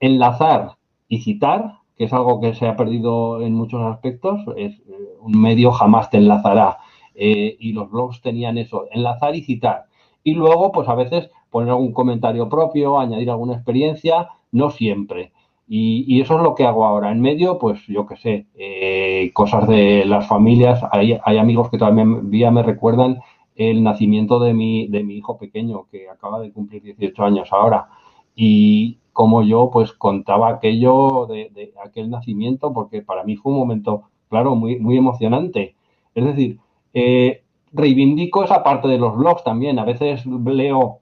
enlazar 0.00 0.76
y 1.08 1.20
citar, 1.20 1.80
que 1.96 2.04
es 2.04 2.12
algo 2.12 2.40
que 2.40 2.54
se 2.54 2.66
ha 2.66 2.76
perdido 2.76 3.42
en 3.42 3.54
muchos 3.54 3.82
aspectos. 3.82 4.40
Es, 4.56 4.78
eh, 4.80 5.12
un 5.20 5.40
medio 5.40 5.70
jamás 5.70 6.10
te 6.10 6.18
enlazará. 6.18 6.78
Eh, 7.14 7.56
y 7.60 7.72
los 7.72 7.90
blogs 7.90 8.20
tenían 8.22 8.58
eso, 8.58 8.86
enlazar 8.90 9.36
y 9.36 9.42
citar. 9.42 9.84
Y 10.24 10.34
luego, 10.34 10.72
pues 10.72 10.88
a 10.88 10.94
veces 10.94 11.30
poner 11.50 11.70
algún 11.70 11.92
comentario 11.92 12.48
propio, 12.48 12.98
añadir 12.98 13.30
alguna 13.30 13.54
experiencia, 13.54 14.28
no 14.50 14.70
siempre. 14.70 15.32
Y, 15.74 16.20
eso 16.20 16.36
es 16.36 16.42
lo 16.42 16.54
que 16.54 16.66
hago 16.66 16.84
ahora. 16.84 17.10
En 17.10 17.22
medio, 17.22 17.58
pues 17.58 17.80
yo 17.86 18.04
qué 18.04 18.16
sé, 18.18 18.46
eh, 18.56 19.30
cosas 19.32 19.66
de 19.66 20.04
las 20.04 20.26
familias. 20.28 20.82
Hay, 20.92 21.18
hay 21.24 21.38
amigos 21.38 21.70
que 21.70 21.78
todavía 21.78 22.50
me 22.50 22.62
recuerdan 22.62 23.20
el 23.56 23.82
nacimiento 23.82 24.38
de 24.38 24.52
mi, 24.52 24.86
de 24.88 25.02
mi 25.02 25.14
hijo 25.16 25.38
pequeño, 25.38 25.86
que 25.90 26.10
acaba 26.10 26.40
de 26.40 26.52
cumplir 26.52 26.82
18 26.82 27.24
años 27.24 27.48
ahora. 27.54 27.88
Y 28.36 28.98
como 29.14 29.42
yo, 29.42 29.70
pues 29.72 29.94
contaba 29.94 30.50
aquello 30.50 31.26
de, 31.26 31.72
aquel 31.82 32.10
nacimiento, 32.10 32.74
porque 32.74 33.00
para 33.00 33.24
mí 33.24 33.36
fue 33.36 33.52
un 33.52 33.58
momento, 33.58 34.10
claro, 34.28 34.54
muy, 34.54 34.78
muy 34.78 34.98
emocionante. 34.98 35.74
Es 36.14 36.24
decir, 36.26 36.58
eh, 36.92 37.44
reivindico 37.72 38.44
esa 38.44 38.62
parte 38.62 38.88
de 38.88 38.98
los 38.98 39.16
blogs 39.16 39.42
también. 39.42 39.78
A 39.78 39.86
veces 39.86 40.26
leo, 40.26 40.98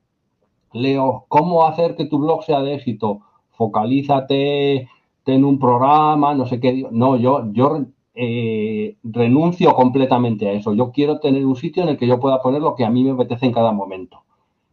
leo 0.72 1.24
cómo 1.26 1.66
hacer 1.66 1.96
que 1.96 2.04
tu 2.04 2.20
blog 2.20 2.44
sea 2.44 2.60
de 2.60 2.74
éxito 2.74 3.22
focalízate, 3.60 4.88
ten 5.22 5.44
un 5.44 5.58
programa, 5.58 6.34
no 6.34 6.46
sé 6.46 6.58
qué. 6.60 6.86
No, 6.90 7.16
yo, 7.16 7.52
yo 7.52 7.84
eh, 8.14 8.96
renuncio 9.04 9.74
completamente 9.74 10.48
a 10.48 10.52
eso. 10.52 10.72
Yo 10.72 10.90
quiero 10.92 11.20
tener 11.20 11.44
un 11.44 11.56
sitio 11.56 11.82
en 11.82 11.90
el 11.90 11.98
que 11.98 12.06
yo 12.06 12.18
pueda 12.18 12.40
poner 12.40 12.62
lo 12.62 12.74
que 12.74 12.86
a 12.86 12.90
mí 12.90 13.04
me 13.04 13.10
apetece 13.10 13.44
en 13.44 13.52
cada 13.52 13.72
momento. 13.72 14.24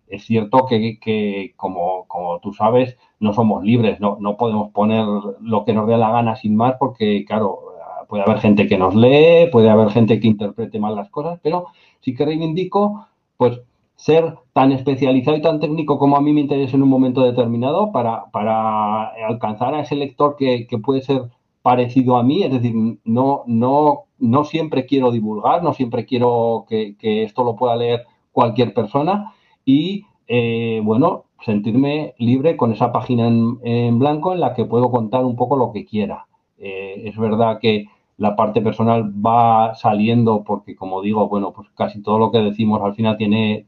Es 0.07 0.23
cierto 0.23 0.65
que, 0.67 1.53
como, 1.57 2.05
como, 2.07 2.39
tú 2.39 2.53
sabes, 2.53 2.97
no 3.19 3.33
somos 3.33 3.61
libres, 3.61 3.99
no, 3.99 4.17
no 4.21 4.37
podemos 4.37 4.71
poner 4.71 5.05
lo 5.41 5.65
que 5.65 5.73
nos 5.73 5.85
dé 5.85 5.97
la 5.97 6.11
gana 6.11 6.37
sin 6.37 6.55
más, 6.55 6.75
porque, 6.79 7.25
claro, 7.25 7.59
puede 8.07 8.23
haber 8.23 8.39
gente 8.39 8.67
que 8.67 8.77
nos 8.77 8.95
lee, 8.95 9.49
puede 9.51 9.69
haber 9.69 9.89
gente 9.89 10.21
que 10.21 10.27
interprete 10.27 10.79
mal 10.79 10.95
las 10.95 11.09
cosas, 11.09 11.39
pero 11.43 11.65
sí 11.99 12.15
que 12.15 12.25
reivindico, 12.25 13.05
pues, 13.35 13.59
ser 13.97 14.35
tan 14.53 14.71
especializado 14.71 15.35
y 15.35 15.41
tan 15.41 15.59
técnico 15.59 15.97
como 15.99 16.15
a 16.15 16.21
mí 16.21 16.31
me 16.31 16.41
interesa 16.41 16.77
en 16.77 16.83
un 16.83 16.89
momento 16.89 17.21
determinado 17.23 17.91
para, 17.91 18.25
para 18.31 19.09
alcanzar 19.27 19.73
a 19.73 19.81
ese 19.81 19.95
lector 19.95 20.35
que, 20.37 20.67
puede 20.83 21.01
ser 21.01 21.23
parecido 21.63 22.15
a 22.15 22.23
mí, 22.23 22.43
es 22.43 22.51
decir, 22.51 22.73
no, 23.03 23.43
no, 23.47 24.03
no 24.19 24.43
siempre 24.45 24.85
quiero 24.85 25.11
divulgar, 25.11 25.63
no 25.63 25.73
siempre 25.73 26.05
quiero 26.05 26.65
que, 26.69 26.95
esto 27.23 27.43
lo 27.43 27.55
pueda 27.55 27.75
leer 27.75 28.05
cualquier 28.31 28.73
persona 28.73 29.33
y, 29.65 30.05
eh, 30.27 30.79
bueno, 30.83 31.25
sentirme 31.43 32.13
libre 32.19 32.55
con 32.55 32.71
esa 32.71 32.91
página 32.91 33.27
en, 33.27 33.99
blanco 33.99 34.31
en 34.31 34.39
la 34.39 34.53
que 34.53 34.65
puedo 34.65 34.91
contar 34.91 35.25
un 35.25 35.35
poco 35.35 35.57
lo 35.57 35.71
que 35.71 35.85
quiera. 35.85 36.27
Eh, 36.59 37.03
es 37.05 37.17
verdad 37.17 37.59
que 37.59 37.87
la 38.17 38.35
parte 38.35 38.61
personal 38.61 39.11
va 39.25 39.75
saliendo 39.75 40.43
porque, 40.43 40.75
como 40.75 41.01
digo, 41.01 41.27
bueno, 41.27 41.51
pues 41.51 41.67
casi 41.75 42.01
todo 42.01 42.19
lo 42.19 42.31
que 42.31 42.39
decimos 42.39 42.81
al 42.81 42.95
final 42.95 43.17
tiene, 43.17 43.65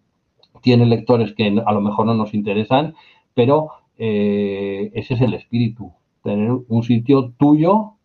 tiene 0.62 0.86
lectores 0.86 1.34
que 1.34 1.62
a 1.66 1.72
lo 1.72 1.82
mejor 1.82 2.06
no 2.06 2.14
nos 2.14 2.34
interesan, 2.34 2.96
pero 3.34 3.72
eh, 3.98 4.92
ese 4.94 5.14
es 5.16 5.22
el 5.22 5.34
espíritu, 5.34 5.94
tener 6.24 6.52
un 6.68 6.84
sitio 6.84 7.34
tuyo 7.38 7.96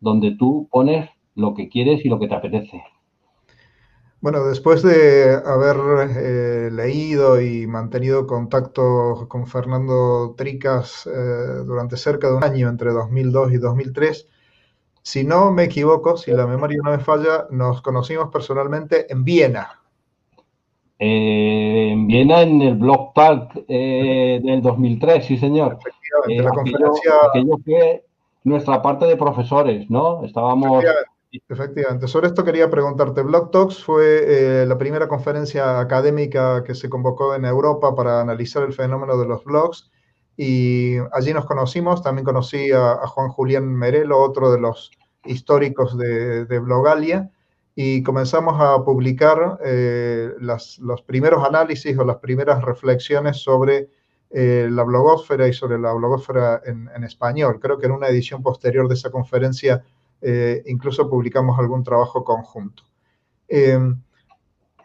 donde 0.00 0.36
tú 0.36 0.68
pones 0.70 1.08
lo 1.34 1.54
que 1.54 1.68
quieres 1.68 2.04
y 2.04 2.08
lo 2.08 2.18
que 2.18 2.28
te 2.28 2.34
apetece. 2.34 2.82
Bueno, 4.22 4.44
después 4.44 4.82
de 4.82 5.34
haber 5.34 5.76
eh, 6.16 6.70
leído 6.70 7.40
y 7.40 7.66
mantenido 7.66 8.24
contacto 8.28 9.26
con 9.28 9.48
Fernando 9.48 10.34
Tricas 10.36 11.08
eh, 11.08 11.64
durante 11.66 11.96
cerca 11.96 12.28
de 12.28 12.36
un 12.36 12.44
año, 12.44 12.68
entre 12.68 12.92
2002 12.92 13.52
y 13.52 13.58
2003, 13.58 14.28
si 15.02 15.24
no 15.24 15.50
me 15.50 15.64
equivoco, 15.64 16.16
si 16.16 16.30
la 16.30 16.46
memoria 16.46 16.78
no 16.84 16.92
me 16.92 17.00
falla, 17.00 17.48
nos 17.50 17.82
conocimos 17.82 18.28
personalmente 18.30 19.12
en 19.12 19.24
Viena, 19.24 19.80
eh, 21.00 21.41
en 22.02 22.06
Viena, 22.08 22.42
en 22.42 22.60
el 22.60 22.74
Blog 22.74 23.14
Talk 23.14 23.64
eh, 23.68 24.40
del 24.42 24.60
2003, 24.60 25.24
sí, 25.24 25.36
señor. 25.36 25.78
Efectivamente, 25.80 26.42
la 26.42 26.50
eh, 26.50 26.54
conferencia. 26.54 27.12
Aquello, 27.28 27.56
fue 27.64 28.04
nuestra 28.44 28.82
parte 28.82 29.06
de 29.06 29.16
profesores, 29.16 29.88
¿no? 29.88 30.24
Estábamos. 30.24 30.84
Efectivamente. 31.48 32.08
Sobre 32.08 32.26
esto 32.26 32.44
quería 32.44 32.68
preguntarte. 32.68 33.22
Blog 33.22 33.50
Talks 33.50 33.82
fue 33.82 34.66
la 34.66 34.76
primera 34.76 35.08
conferencia 35.08 35.80
académica 35.80 36.62
que 36.62 36.74
se 36.74 36.90
convocó 36.90 37.34
en 37.34 37.46
Europa 37.46 37.94
para 37.94 38.20
analizar 38.20 38.64
el 38.64 38.74
fenómeno 38.74 39.16
de 39.16 39.26
los 39.26 39.42
blogs 39.42 39.90
y 40.36 40.96
allí 41.12 41.32
nos 41.32 41.46
conocimos. 41.46 42.02
También 42.02 42.26
conocí 42.26 42.70
a, 42.72 42.96
Juan 43.06 43.28
Julián 43.30 43.64
Merelo, 43.64 44.20
otro 44.20 44.52
de 44.52 44.60
los 44.60 44.90
históricos 45.24 45.96
de, 45.96 46.44
de 46.44 46.58
Blogalia 46.58 47.30
y 47.74 48.02
comenzamos 48.02 48.60
a 48.60 48.84
publicar 48.84 49.58
eh, 49.64 50.30
los 50.38 51.02
primeros 51.06 51.44
análisis 51.44 51.96
o 51.96 52.04
las 52.04 52.16
primeras 52.16 52.62
reflexiones 52.62 53.38
sobre 53.38 53.88
eh, 54.30 54.68
la 54.70 54.82
blogósfera 54.82 55.48
y 55.48 55.52
sobre 55.52 55.78
la 55.78 55.92
blogósfera 55.92 56.62
en, 56.64 57.04
español. 57.04 57.58
Creo 57.60 57.78
que 57.78 57.86
en 57.86 57.92
una 57.92 58.08
edición 58.08 58.42
posterior 58.42 58.88
de 58.88 58.94
esa 58.94 59.10
conferencia 59.10 59.82
eh, 60.20 60.62
incluso 60.66 61.08
publicamos 61.08 61.58
algún 61.58 61.82
trabajo 61.82 62.24
conjunto. 62.24 62.84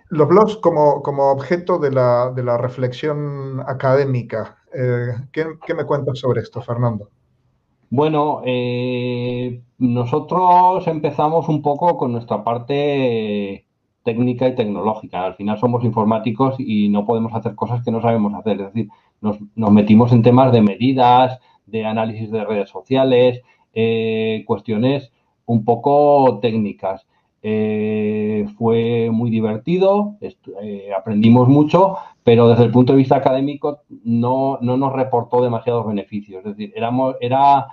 los 0.09 0.27
blogs 0.27 0.57
como, 0.57 1.01
como 1.03 1.31
objeto 1.31 1.79
de 1.79 1.91
la, 1.91 2.31
de 2.33 2.43
la 2.43 2.57
reflexión 2.57 3.61
académica, 3.67 4.57
¿qué, 5.31 5.57
¿qué 5.65 5.73
me 5.73 5.85
cuentas 5.85 6.19
sobre 6.19 6.41
esto, 6.41 6.61
Fernando? 6.61 7.09
Bueno, 7.89 8.41
eh, 8.45 9.61
nosotros 9.77 10.85
empezamos 10.87 11.47
un 11.47 11.61
poco 11.61 11.97
con 11.97 12.11
nuestra 12.11 12.43
parte 12.43 13.65
técnica 14.03 14.47
y 14.47 14.55
tecnológica. 14.55 15.23
Al 15.25 15.35
final 15.35 15.57
somos 15.57 15.83
informáticos 15.85 16.55
y 16.59 16.89
no 16.89 17.05
podemos 17.05 17.33
hacer 17.33 17.55
cosas 17.55 17.83
que 17.83 17.91
no 17.91 18.01
sabemos 18.01 18.33
hacer. 18.33 18.59
Es 18.61 18.73
decir, 18.73 18.89
nos, 19.21 19.39
metimos 19.71 20.11
en 20.11 20.21
temas 20.21 20.51
de 20.51 20.61
medidas, 20.61 21.39
de 21.65 21.85
análisis 21.85 22.29
de 22.31 22.43
redes 22.43 22.69
sociales, 22.69 23.41
eh, 23.73 24.43
cuestiones 24.45 25.11
un 25.45 25.63
poco 25.63 26.39
técnicas. 26.41 27.05
Eh, 27.41 28.26
fue 28.47 29.09
muy 29.11 29.29
divertido, 29.29 30.15
aprendimos 30.97 31.47
mucho, 31.47 31.97
pero 32.23 32.49
desde 32.49 32.65
el 32.65 32.71
punto 32.71 32.93
de 32.93 32.97
vista 32.97 33.15
académico 33.15 33.79
no, 34.03 34.57
no 34.61 34.77
nos 34.77 34.93
reportó 34.93 35.41
demasiados 35.41 35.87
beneficios. 35.87 36.45
Es 36.45 36.55
decir, 36.57 36.73
éramos, 36.75 37.15
era, 37.21 37.67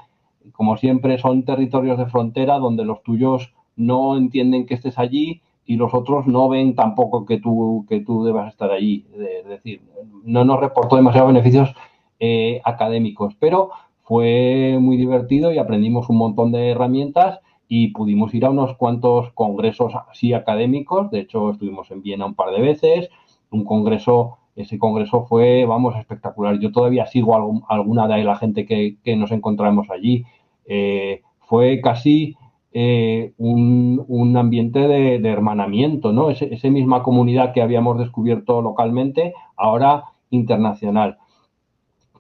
como 0.53 0.77
siempre, 0.77 1.19
son 1.19 1.45
territorios 1.45 1.99
de 1.99 2.07
frontera 2.07 2.59
donde 2.59 2.85
los 2.85 3.03
tuyos 3.03 3.53
no 3.77 4.17
entienden 4.17 4.67
que 4.67 4.75
estés 4.75 4.99
allí 4.99 5.41
y 5.67 5.77
los 5.77 5.95
otros 5.95 6.27
no 6.27 6.49
ven 6.49 6.75
tampoco 6.75 7.25
que 7.25 7.41
tú, 7.41 7.87
que 7.89 8.01
tú 8.01 8.25
debas 8.25 8.53
estar 8.53 8.71
allí. 8.71 9.07
Es 9.15 9.49
decir, 9.49 9.81
no 10.25 10.45
nos 10.45 10.61
reportó 10.61 10.97
demasiados 10.97 11.33
beneficios 11.33 11.75
eh, 12.21 12.61
académicos, 12.65 13.35
pero 13.39 13.71
fue 14.03 14.77
muy 14.81 14.97
divertido 14.97 15.53
y 15.53 15.59
aprendimos 15.59 16.09
un 16.11 16.19
montón 16.19 16.53
de 16.53 16.71
herramientas 16.71 17.41
y 17.69 17.89
pudimos 17.89 18.35
ir 18.35 18.45
a 18.45 18.51
unos 18.51 18.77
cuantos 18.77 19.33
congresos 19.33 19.93
así 20.11 20.33
académicos. 20.33 21.11
De 21.11 21.21
hecho, 21.21 21.51
estuvimos 21.51 21.91
en 21.91 22.03
Viena 22.03 22.27
un 22.27 22.35
par 22.35 22.51
de 22.55 22.61
veces, 22.61 23.11
un 23.51 23.65
congreso 23.65 24.39
ese 24.57 24.79
congreso 24.79 25.27
fue, 25.27 25.65
vamos, 25.65 25.97
espectacular. 25.97 26.59
Yo 26.61 26.71
todavía 26.71 27.07
sigo 27.07 27.63
alguna 27.69 28.07
de 28.07 28.25
la 28.25 28.37
gente 28.37 28.67
que, 28.67 29.17
nos 29.17 29.33
encontramos 29.33 29.91
allí. 29.91 30.25
Eh, 30.67 31.23
fue 31.41 31.81
casi 31.81 32.37
eh, 32.73 33.33
un, 33.37 34.37
ambiente 34.37 34.79
de, 34.81 35.29
hermanamiento, 35.29 36.13
¿no? 36.13 36.31
Esa 36.31 36.71
misma 36.71 37.03
comunidad 37.03 37.53
que 37.53 37.63
habíamos 37.63 37.99
descubierto 37.99 38.63
localmente, 38.63 39.35
ahora 39.57 40.05
internacional. 40.31 41.19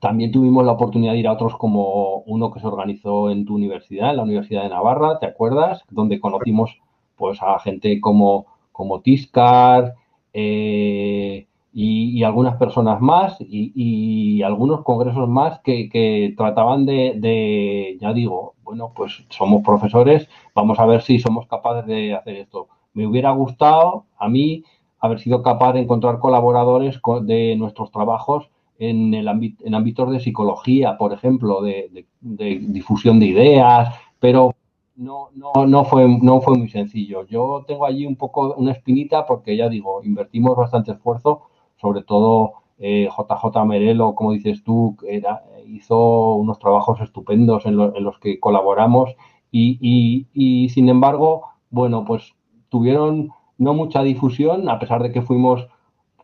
También 0.00 0.32
tuvimos 0.32 0.64
la 0.64 0.72
oportunidad 0.72 1.12
de 1.12 1.18
ir 1.18 1.28
a 1.28 1.32
otros 1.32 1.56
como 1.56 2.18
uno 2.26 2.50
que 2.50 2.60
se 2.60 2.66
organizó 2.66 3.30
en 3.30 3.44
tu 3.44 3.54
universidad, 3.54 4.10
en 4.10 4.16
la 4.16 4.22
Universidad 4.22 4.62
de 4.62 4.68
Navarra, 4.68 5.18
¿te 5.18 5.26
acuerdas? 5.26 5.82
Donde 5.90 6.20
conocimos 6.20 6.78
pues 7.16 7.40
a 7.42 7.58
gente 7.60 8.00
como, 8.00 8.46
como 8.72 9.00
Tiscar 9.00 9.94
eh, 10.32 11.46
y, 11.72 12.22
algunas 12.22 12.56
personas 12.56 13.00
más 13.00 13.36
y, 13.40 14.42
algunos 14.42 14.82
congresos 14.82 15.28
más 15.28 15.60
que, 15.60 16.34
trataban 16.36 16.86
de, 16.86 17.96
ya 18.00 18.12
digo, 18.12 18.54
bueno, 18.62 18.92
pues 18.94 19.24
somos 19.30 19.62
profesores, 19.62 20.28
vamos 20.54 20.78
a 20.78 20.86
ver 20.86 21.02
si 21.02 21.18
somos 21.18 21.46
capaces 21.46 21.86
de 21.86 22.14
hacer 22.14 22.36
esto. 22.36 22.68
Me 22.92 23.06
hubiera 23.06 23.30
gustado 23.32 24.04
a 24.18 24.28
mí 24.28 24.64
haber 25.00 25.20
sido 25.20 25.42
capaz 25.42 25.72
de 25.74 25.80
encontrar 25.80 26.18
colaboradores 26.18 27.00
de 27.22 27.56
nuestros 27.56 27.90
trabajos 27.90 28.50
en, 28.78 29.14
el 29.14 29.28
en 29.28 29.74
ámbitos 29.74 30.10
de 30.10 30.20
psicología, 30.20 30.96
por 30.98 31.12
ejemplo, 31.12 31.62
de, 31.62 32.06
difusión 32.20 33.20
de 33.20 33.26
ideas, 33.26 33.94
pero 34.18 34.54
no, 34.96 35.28
no, 35.34 35.66
no, 35.66 35.84
fue, 35.84 36.08
no 36.08 36.40
fue 36.40 36.56
muy 36.56 36.68
sencillo. 36.68 37.26
Yo 37.26 37.64
tengo 37.66 37.86
allí 37.86 38.06
un 38.06 38.16
poco 38.16 38.54
una 38.54 38.72
espinita 38.72 39.26
porque 39.26 39.56
ya 39.56 39.68
digo, 39.68 40.02
invertimos 40.02 40.56
bastante 40.56 40.92
esfuerzo, 40.92 41.42
sobre 41.76 42.02
todo 42.02 42.64
JJ 42.78 43.44
eh, 43.56 43.64
Merelo, 43.64 44.14
como 44.14 44.32
dices 44.32 44.62
tú, 44.64 44.96
era, 45.06 45.42
hizo 45.66 46.34
unos 46.34 46.58
trabajos 46.58 47.00
estupendos 47.00 47.66
en, 47.66 47.76
los 47.76 48.18
que 48.18 48.40
colaboramos 48.40 49.14
y, 49.50 50.26
y, 50.34 50.68
sin 50.70 50.88
embargo, 50.88 51.44
bueno, 51.70 52.04
pues 52.04 52.34
tuvieron 52.68 53.30
no 53.56 53.72
mucha 53.72 54.02
difusión, 54.02 54.68
a 54.68 54.80
pesar 54.80 55.02
de 55.02 55.12
que 55.12 55.22
fuimos 55.22 55.68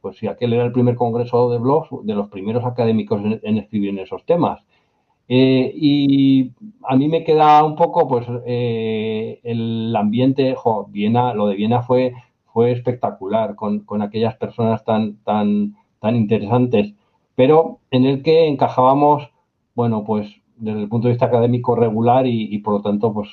pues 0.01 0.17
si 0.19 0.27
aquel 0.27 0.53
era 0.53 0.65
el 0.65 0.73
primer 0.73 0.95
congreso 0.97 1.51
de 1.51 1.59
blogs, 1.59 1.89
de 2.03 2.15
los 2.15 2.29
primeros 2.29 2.65
académicos 2.65 3.21
en, 3.43 3.59
escribir 3.59 3.91
en 3.91 3.99
esos 4.01 4.25
temas. 4.25 4.61
Eh, 5.29 5.73
y 5.75 6.53
a 6.85 6.97
mí 6.97 7.09
me 7.09 7.23
queda 7.23 7.63
un 7.65 7.77
poco, 7.77 8.09
pues, 8.09 8.27
eh, 8.47 9.41
el 9.45 9.95
ambiente, 9.95 10.55
jo, 10.57 10.87
Viena, 10.91 11.35
lo 11.35 11.47
de 11.47 11.55
Viena 11.55 11.83
fue, 11.83 12.15
fue 12.53 12.73
espectacular, 12.73 13.55
con, 13.55 13.85
aquellas 14.03 14.37
personas 14.37 14.85
tan, 14.85 15.17
tan, 15.19 15.77
tan 16.01 16.17
interesantes, 16.17 16.95
pero 17.37 17.79
en 17.91 18.07
el 18.07 18.23
que 18.23 18.49
encajábamos, 18.49 19.31
bueno, 19.75 20.05
pues, 20.05 20.29
desde 20.57 20.81
el 20.81 20.89
punto 20.89 21.07
de 21.09 21.15
vista 21.15 21.27
académico 21.27 21.77
regular 21.77 22.27
y, 22.27 22.59
por 22.59 22.75
lo 22.75 22.83
tanto, 22.83 23.13
pues, 23.13 23.29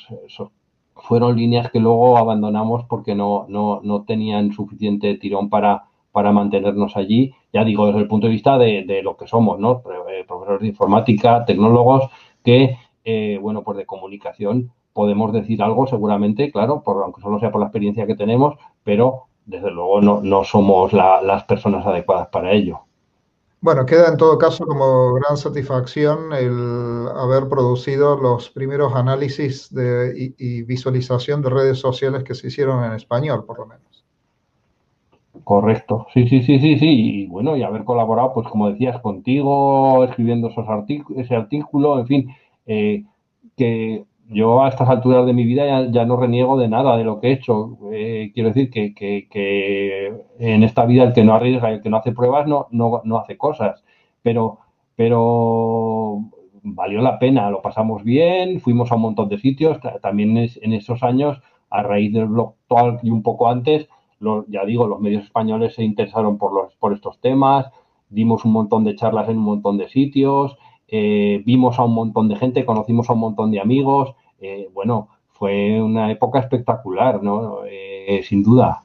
fueron 0.96 1.36
líneas 1.36 1.72
que 1.72 1.80
luego 1.80 2.18
abandonamos 2.18 2.86
porque 2.86 3.16
no, 3.16 3.46
no, 3.50 3.82
no 3.84 4.04
tenían 4.04 4.52
suficiente 4.54 5.16
tirón 5.16 5.50
para, 5.50 5.87
para 6.18 6.32
mantenernos 6.32 6.98
allí, 6.98 7.36
ya 7.54 7.64
digo, 7.64 7.86
desde 7.86 8.00
el 8.00 8.08
punto 8.08 8.26
de 8.26 8.34
vista 8.34 8.58
de, 8.58 9.02
lo 9.04 9.16
que 9.16 9.28
somos, 9.28 9.60
¿no? 9.60 9.84
Eh, 10.10 10.26
profesores 10.28 10.62
de 10.62 10.68
informática, 10.70 11.46
tecnólogos, 11.46 12.10
que, 12.44 12.76
eh, 13.06 13.38
bueno, 13.40 13.62
pues 13.64 13.78
de 13.78 13.86
comunicación 13.86 14.72
podemos 14.94 15.32
decir 15.32 15.62
algo 15.62 15.86
seguramente, 15.86 16.52
claro, 16.52 16.82
por, 16.82 17.04
aunque 17.04 17.22
solo 17.22 17.40
sea 17.40 17.52
por 17.52 17.62
la 17.62 17.68
experiencia 17.68 18.08
que 18.08 18.16
tenemos, 18.16 18.56
pero 18.84 19.26
desde 19.46 19.70
luego 19.70 20.02
no, 20.02 20.44
somos 20.44 20.92
las 20.92 21.44
personas 21.44 21.86
adecuadas 21.86 22.30
para 22.30 22.52
ello. 22.52 22.80
Bueno, 23.62 23.86
queda 23.86 24.08
en 24.08 24.18
todo 24.18 24.40
caso 24.40 24.66
como 24.66 25.14
gran 25.14 25.38
satisfacción 25.38 26.34
el 26.34 27.10
haber 27.16 27.48
producido 27.48 28.18
los 28.18 28.50
primeros 28.50 28.96
análisis 28.96 29.72
de, 29.72 30.34
y 30.36 30.64
visualización 30.64 31.44
de 31.44 31.52
redes 31.52 31.78
sociales 31.78 32.24
que 32.24 32.34
se 32.34 32.48
hicieron 32.48 32.84
en 32.86 32.94
español, 32.94 33.46
por 33.46 33.60
lo 33.60 33.68
menos. 33.68 33.87
Correcto, 35.48 36.08
sí, 36.14 36.28
sí, 36.28 36.42
sí, 36.42 36.60
sí, 36.60 36.78
sí, 36.78 37.22
y 37.22 37.26
bueno, 37.28 37.56
y 37.56 37.64
haber 37.64 37.86
colaborado, 37.86 38.34
pues 38.34 38.50
como 38.50 38.70
decías, 38.70 39.00
contigo, 39.00 40.04
escribiendo 40.04 40.50
esos 40.50 40.66
ese 41.16 41.36
artículo, 41.38 42.00
en 42.00 42.06
fin, 42.08 42.30
eh, 42.66 43.06
que 43.56 44.04
yo 44.28 44.62
a 44.62 44.68
estas 44.68 44.90
alturas 44.90 45.26
de 45.26 45.32
mi 45.32 45.46
vida 45.46 45.88
ya, 45.90 46.04
no 46.06 46.18
reniego 46.18 46.58
de 46.60 46.68
nada 46.68 46.98
de 46.98 47.06
lo 47.06 47.22
que 47.22 47.30
he 47.30 47.32
hecho. 47.32 47.78
Eh, 47.94 48.32
quiero 48.34 48.50
decir 48.50 48.70
que, 48.70 48.94
que, 48.94 50.14
en 50.38 50.64
esta 50.64 50.86
vida 50.86 51.04
el 51.06 51.14
que 51.14 51.24
no 51.24 51.34
arriesga 51.34 51.72
el 51.72 51.82
que 51.82 51.90
no 51.90 51.96
hace 51.96 52.12
pruebas 52.12 52.46
no, 52.46 52.68
no, 52.72 53.02
no 53.06 53.18
hace 53.18 53.38
cosas, 53.38 53.86
pero, 54.22 54.60
pero 54.98 56.26
valió 56.62 57.00
la 57.02 57.20
pena, 57.20 57.50
lo 57.50 57.62
pasamos 57.62 58.04
bien, 58.04 58.60
fuimos 58.60 58.92
a 58.92 58.96
un 58.96 59.02
montón 59.02 59.30
de 59.30 59.38
sitios, 59.38 59.80
también 60.02 60.36
en 60.38 60.74
esos 60.74 61.04
años, 61.04 61.42
a 61.70 61.84
raíz 61.84 62.12
del 62.12 62.26
blog 62.26 62.56
actual 62.64 63.00
y 63.02 63.12
un 63.12 63.24
poco 63.24 63.48
antes, 63.48 63.88
ya 64.48 64.66
digo, 64.66 64.88
los 64.88 65.00
medios 65.00 65.24
españoles 65.24 65.76
se 65.76 65.84
interesaron 65.84 66.38
por, 66.38 66.54
los, 66.54 66.76
por 66.76 66.94
estos 66.94 67.20
temas, 67.20 67.68
dimos 68.10 68.46
un 68.46 68.52
montón 68.52 68.84
de 68.84 68.96
charlas 68.96 69.30
en 69.30 69.38
un 69.38 69.44
montón 69.44 69.78
de 69.78 69.90
sitios, 69.90 70.58
eh, 70.88 71.44
vimos 71.46 71.78
a 71.80 71.84
un 71.84 71.94
montón 71.94 72.30
de 72.30 72.38
gente, 72.38 72.66
conocimos 72.66 73.10
a 73.10 73.14
un 73.14 73.20
montón 73.20 73.52
de 73.52 73.60
amigos, 73.60 74.16
eh, 74.40 74.70
bueno, 74.74 75.10
fue 75.32 75.82
una 75.82 76.12
época 76.12 76.40
espectacular, 76.40 77.22
¿no? 77.22 77.60
Eh, 77.66 78.22
sin 78.28 78.42
duda. 78.42 78.84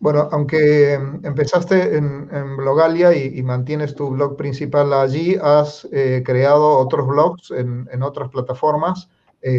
Bueno, 0.00 0.28
aunque 0.30 0.94
empezaste 0.94 1.96
en, 1.96 2.56
Blogalia 2.56 3.16
y, 3.16 3.42
mantienes 3.42 3.96
tu 3.96 4.10
blog 4.10 4.36
principal 4.36 4.92
allí, 4.92 5.36
has 5.42 5.88
creado 6.24 6.78
otros 6.78 7.06
blogs 7.08 7.50
en, 7.50 7.88
en 7.90 8.02
otras 8.04 8.28
plataformas, 8.28 9.10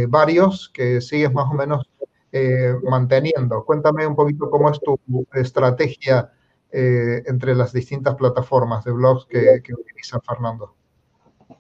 varios 0.07 0.69
que 0.69 1.01
sigues 1.01 1.33
más 1.33 1.45
o 1.51 1.55
menos 1.55 1.85
eh, 2.31 2.75
manteniendo. 2.89 3.63
Cuéntame 3.65 4.05
un 4.05 4.15
poquito 4.15 4.49
cómo 4.49 4.69
es 4.69 4.79
tu 4.79 4.99
estrategia 5.33 6.31
eh, 6.71 7.23
entre 7.25 7.55
las 7.55 7.73
distintas 7.73 8.13
plataformas 8.13 8.83
de 8.85 8.91
blogs 8.91 9.25
que, 9.25 9.73
utiliza 9.73 10.19
Fernando. 10.19 10.75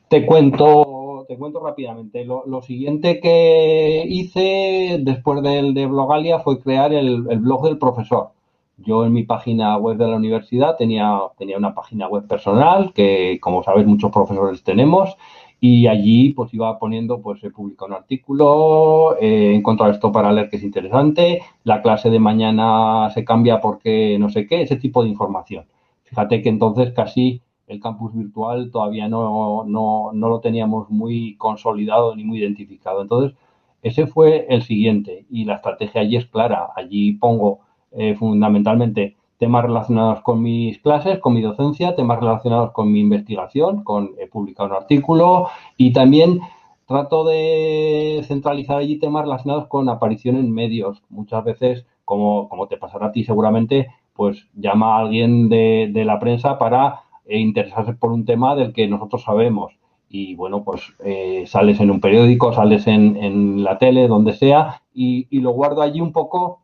Te 0.07 0.23
cuento, 0.23 1.25
te 1.27 1.35
cuento 1.35 1.65
rápidamente. 1.65 2.23
Lo, 2.25 2.61
siguiente 2.61 3.19
que 3.19 4.03
hice 4.07 4.99
después 5.01 5.41
del 5.41 5.73
de 5.73 5.87
Blogalia 5.87 6.39
fue 6.41 6.59
crear 6.59 6.93
el, 6.93 7.25
el, 7.27 7.39
blog 7.39 7.63
del 7.63 7.79
profesor. 7.79 8.29
Yo 8.77 9.03
en 9.03 9.13
mi 9.13 9.23
página 9.23 9.77
web 9.77 9.97
de 9.97 10.07
la 10.07 10.15
universidad 10.15 10.77
tenía, 10.77 11.19
tenía 11.39 11.57
una 11.57 11.73
página 11.73 12.07
web 12.07 12.27
personal 12.27 12.93
que, 12.93 13.39
como 13.41 13.63
sabes, 13.63 13.87
muchos 13.87 14.11
profesores 14.11 14.63
tenemos 14.63 15.17
y 15.61 15.87
allí 15.87 16.33
pues 16.33 16.53
iba 16.53 16.77
poniendo, 16.79 17.21
pues 17.21 17.43
he 17.43 17.51
publicado 17.51 17.87
un 17.87 17.93
artículo, 17.95 19.17
he 19.19 19.53
encontrado 19.55 19.91
esto 19.91 20.11
para 20.11 20.31
leer 20.31 20.49
que 20.49 20.57
es 20.57 20.63
interesante, 20.63 21.41
la 21.63 21.81
clase 21.81 22.09
de 22.09 22.19
mañana 22.19 23.09
se 23.13 23.25
cambia 23.25 23.59
porque 23.59 24.17
no 24.19 24.29
sé 24.29 24.47
qué, 24.47 24.61
ese 24.61 24.77
tipo 24.77 25.03
de 25.03 25.09
información. 25.09 25.65
Fíjate 26.03 26.41
que 26.41 26.49
entonces 26.49 26.91
casi 26.93 27.41
el 27.67 27.79
campus 27.79 28.13
virtual 28.15 28.71
todavía 28.71 29.07
no, 29.07 29.63
no, 29.65 30.11
no 30.13 30.29
lo 30.29 30.39
teníamos 30.39 30.89
muy 30.89 31.35
consolidado 31.37 32.15
ni 32.15 32.23
muy 32.23 32.39
identificado. 32.39 33.01
Entonces, 33.01 33.37
ese 33.83 34.07
fue 34.07 34.47
el 34.49 34.63
siguiente 34.63 35.25
y 35.29 35.45
la 35.45 35.55
estrategia 35.55 36.01
allí 36.01 36.17
es 36.17 36.25
clara. 36.25 36.69
Allí 36.75 37.13
pongo 37.13 37.59
eh, 37.91 38.15
fundamentalmente 38.15 39.15
temas 39.39 39.63
relacionados 39.63 40.21
con 40.21 40.41
mis 40.43 40.79
clases, 40.79 41.19
con 41.19 41.33
mi 41.33 41.41
docencia, 41.41 41.95
temas 41.95 42.19
relacionados 42.19 42.71
con 42.71 42.91
mi 42.91 42.99
investigación, 42.99 43.83
con 43.83 44.11
he 44.19 44.27
publicado 44.27 44.69
un 44.69 44.75
artículo 44.75 45.47
y 45.77 45.93
también 45.93 46.41
trato 46.85 47.23
de 47.23 48.21
centralizar 48.27 48.77
allí 48.77 48.99
temas 48.99 49.23
relacionados 49.23 49.67
con 49.67 49.87
aparición 49.87 50.35
en 50.35 50.53
medios. 50.53 51.01
Muchas 51.09 51.43
veces, 51.45 51.85
como, 52.03 52.49
como 52.49 52.67
te 52.67 52.77
pasará 52.77 53.07
a 53.07 53.11
ti 53.13 53.23
seguramente, 53.23 53.87
pues 54.13 54.45
llama 54.53 54.97
a 54.97 54.99
alguien 54.99 55.47
de, 55.47 55.89
la 56.05 56.19
prensa 56.19 56.57
para 56.57 57.03
eh, 57.25 57.39
interesarse 57.39 57.93
por 57.93 58.11
un 58.11 58.25
tema 58.25 58.55
del 58.55 58.73
que 58.73 58.87
nosotros 58.87 59.23
sabemos. 59.23 59.71
Y 60.09 60.35
bueno, 60.35 60.63
pues 60.63 60.81
eh, 61.05 61.45
sales 61.47 61.79
en 61.79 61.91
un 61.91 62.01
periódico, 62.01 62.51
sales 62.51 62.87
en, 62.87 63.15
en 63.15 63.63
la 63.63 63.77
tele, 63.77 64.09
donde 64.09 64.33
sea, 64.33 64.81
y, 64.93 65.27
y 65.29 65.39
lo 65.39 65.51
guardo 65.51 65.81
allí 65.81 66.01
un 66.01 66.11
poco 66.11 66.59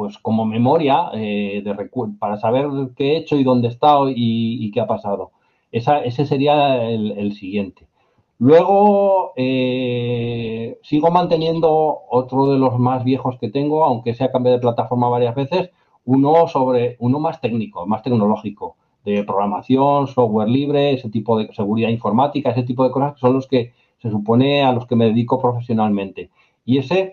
pues 0.00 0.16
como 0.16 0.46
memoria 0.46 1.10
eh, 1.12 1.60
de 1.62 1.90
para 2.18 2.38
saber 2.38 2.66
qué 2.96 3.12
he 3.12 3.16
hecho 3.18 3.36
y 3.36 3.44
dónde 3.44 3.68
he 3.68 3.70
estado 3.70 4.06
y, 4.08 4.70
qué 4.72 4.80
ha 4.80 4.86
pasado. 4.86 5.30
ese 5.70 6.24
sería 6.24 6.88
el, 6.88 7.34
siguiente. 7.34 7.86
Luego 8.38 9.34
eh, 9.36 10.78
sigo 10.82 11.10
manteniendo 11.10 11.98
otro 12.08 12.46
de 12.50 12.58
los 12.58 12.78
más 12.78 13.04
viejos 13.04 13.36
que 13.38 13.50
tengo, 13.50 13.84
aunque 13.84 14.14
sea 14.14 14.32
cambiado 14.32 14.56
de 14.56 14.62
plataforma 14.62 15.10
varias 15.10 15.34
veces, 15.34 15.68
uno 16.06 16.48
sobre 16.48 16.96
uno 16.98 17.18
más 17.20 17.38
técnico, 17.42 17.86
más 17.86 18.02
tecnológico, 18.02 18.76
de 19.04 19.22
programación, 19.24 20.06
software 20.06 20.48
libre, 20.48 20.94
ese 20.94 21.10
tipo 21.10 21.36
de 21.38 21.52
seguridad 21.52 21.90
informática, 21.90 22.52
ese 22.52 22.62
tipo 22.62 22.84
de 22.84 22.90
cosas 22.90 23.12
que 23.12 23.20
son 23.20 23.34
los 23.34 23.46
que 23.46 23.74
se 23.98 24.08
supone 24.10 24.62
a 24.62 24.72
los 24.72 24.86
que 24.86 24.96
me 24.96 25.04
dedico 25.04 25.38
profesionalmente. 25.38 26.30
Y 26.64 26.78
ese 26.78 27.12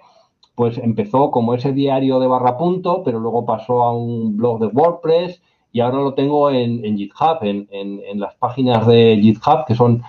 pues 0.58 0.80
empezó 0.80 1.30
como 1.30 1.54
ese 1.54 1.72
diario 1.72 2.20
de 2.20 2.26
barra 2.26 2.58
punto, 2.58 3.04
pero 3.04 3.20
luego 3.20 3.46
pasó 3.46 3.84
a 3.84 3.96
un 3.96 4.36
blog 4.36 4.60
de 4.60 4.66
WordPress 4.66 5.40
y 5.72 5.82
ahora 5.82 6.00
lo 6.00 6.16
tengo 6.16 6.50
en, 6.50 6.98
GitHub, 6.98 7.38
en, 7.44 8.20
las 8.20 8.34
páginas 8.38 8.88
de 8.88 9.20
GitHub, 9.22 9.66
que 9.68 9.76
son, 9.76 10.02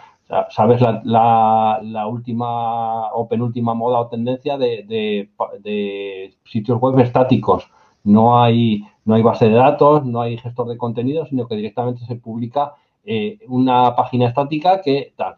sabes, 0.49 0.81
la, 1.05 2.07
última 2.11 3.13
o 3.13 3.29
penúltima 3.29 3.75
moda 3.75 4.01
o 4.01 4.09
tendencia 4.09 4.57
de, 4.57 5.29
sitios 6.47 6.81
web 6.81 6.99
estáticos. 7.01 7.71
No 8.03 8.43
hay, 8.43 8.85
no 9.05 9.17
hay 9.17 9.23
base 9.23 9.51
de 9.51 9.55
datos, 9.55 10.07
no 10.07 10.23
hay 10.23 10.39
gestor 10.39 10.67
de 10.69 10.79
contenido, 10.79 11.27
sino 11.27 11.47
que 11.47 11.57
directamente 11.57 12.07
se 12.07 12.17
publica 12.17 12.73
eh, 13.05 13.39
una 13.49 13.95
página 13.95 14.29
estática 14.29 14.81
que 14.81 15.13
tal. 15.15 15.37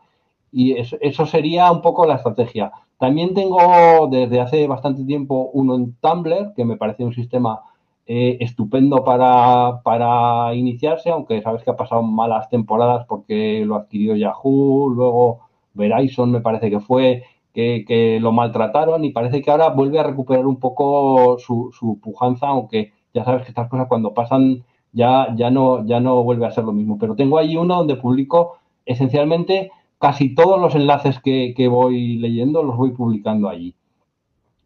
Y 0.53 0.75
eso, 0.79 1.27
sería 1.27 1.73
un 1.73 1.83
poco 1.83 2.07
la 2.07 2.14
estrategia. 2.14 2.70
También 3.01 3.33
tengo 3.33 4.09
desde 4.11 4.41
hace 4.43 4.67
bastante 4.67 5.05
tiempo 5.05 5.49
uno 5.55 5.75
en 5.75 5.95
Tumblr, 6.03 6.53
que 6.55 6.67
me 6.67 6.77
parece 6.77 7.03
un 7.03 7.15
sistema 7.15 7.63
eh, 8.07 8.37
estupendo 8.41 9.03
para, 9.05 9.81
para, 9.83 10.55
iniciarse, 10.55 11.09
aunque 11.09 11.41
sabes 11.41 11.65
que 11.65 11.71
ha 11.71 11.77
pasado 11.77 12.03
malas 12.03 12.51
temporadas 12.51 13.07
porque 13.09 13.65
lo 13.65 13.77
adquirió 13.77 14.17
Yahoo, 14.17 14.91
luego 14.91 15.41
Verizon 15.73 16.31
me 16.31 16.43
parece 16.43 16.69
que 16.69 16.81
fue, 16.81 17.25
que, 17.55 18.19
lo 18.21 18.33
maltrataron 18.33 19.03
y 19.03 19.13
parece 19.13 19.41
que 19.41 19.51
ahora 19.51 19.71
vuelve 19.71 19.99
a 19.99 20.03
recuperar 20.03 20.47
un 20.47 20.61
poco 20.61 21.39
su, 21.39 21.71
su 21.73 21.99
pujanza, 22.01 22.49
aunque 22.49 22.93
ya 23.15 23.25
sabes 23.25 23.45
que 23.45 23.49
estas 23.49 23.71
cosas 23.71 23.89
cuando 23.89 24.13
pasan 24.13 24.63
ya, 24.93 25.35
ya, 25.37 25.51
no, 25.51 25.87
ya 25.87 26.01
no 26.01 26.23
vuelve 26.23 26.45
a 26.45 26.51
ser 26.51 26.65
lo 26.65 26.73
mismo. 26.73 26.99
Pero 26.99 27.17
tengo 27.17 27.39
ahí 27.39 27.57
uno 27.57 27.77
donde 27.77 27.97
publico 27.97 28.59
esencialmente 28.85 29.71
casi 30.01 30.35
todos 30.35 30.59
los 30.59 30.75
enlaces 30.75 31.21
que, 31.21 31.69
voy 31.69 32.17
leyendo, 32.17 32.63
los 32.63 32.77
voy 32.77 32.91
publicando 32.93 33.49
allí. 33.49 33.77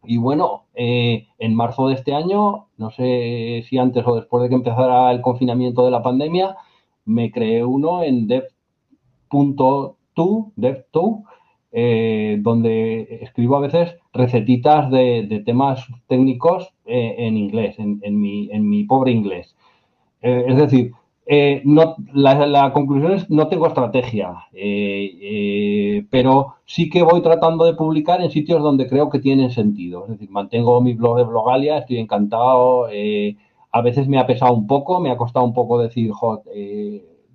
Y 0.05 0.16
bueno, 0.16 0.66
eh, 0.75 1.27
en 1.38 1.57
marzo 1.57 1.88
de 1.88 1.94
este 1.94 2.14
año, 2.14 2.66
no 2.77 2.90
sé 2.90 3.64
si 3.68 3.77
antes 3.79 4.07
o 4.07 4.14
después 4.14 4.42
de 4.42 4.49
que 4.49 4.55
empezara 4.55 5.11
el 5.11 5.20
confinamiento 5.20 5.85
de 5.85 5.90
la 5.90 6.03
pandemia, 6.03 6.57
me 7.05 7.33
creé 7.33 7.64
uno 7.64 8.03
en 8.05 8.29
dev.to, 8.29 9.97
dev2, 10.16 11.25
eh, 11.73 12.38
donde 12.40 13.18
escribo 13.23 13.57
a 13.57 13.61
veces 13.61 13.97
recetitas 14.12 14.88
de, 14.90 15.42
temas 15.44 15.85
técnicos 16.07 16.73
eh, 16.87 17.16
en 17.18 17.37
inglés, 17.37 17.77
en, 17.79 18.20
mi, 18.20 18.49
en, 18.53 18.68
mi, 18.68 18.85
pobre 18.85 19.11
inglés. 19.11 19.57
Es 20.20 20.57
decir, 20.57 20.92
no, 21.64 21.96
la, 22.12 22.72
conclusión 22.72 23.12
es 23.12 23.30
no 23.30 23.48
tengo 23.48 23.66
estrategia, 23.66 24.34
pero 26.10 26.54
sí 26.64 26.90
que 26.90 27.02
voy 27.02 27.22
tratando 27.22 27.64
de 27.64 27.74
publicar 27.74 28.20
en 28.20 28.30
sitios 28.30 28.62
donde 28.62 28.88
creo 28.88 29.10
que 29.10 29.20
tienen 29.20 29.50
sentido. 29.50 30.04
Es 30.04 30.10
decir, 30.12 30.30
mantengo 30.30 30.80
mi 30.80 30.94
blog 30.94 31.18
de 31.18 31.24
Blogalia, 31.24 31.78
estoy 31.78 31.98
encantado. 31.98 32.87
a 33.72 33.80
veces 33.82 34.08
me 34.08 34.18
ha 34.18 34.26
pesado 34.26 34.54
un 34.54 34.66
poco, 34.66 35.00
me 35.00 35.10
ha 35.10 35.16
costado 35.16 35.44
un 35.44 35.54
poco 35.54 35.78
decir, 35.78 36.12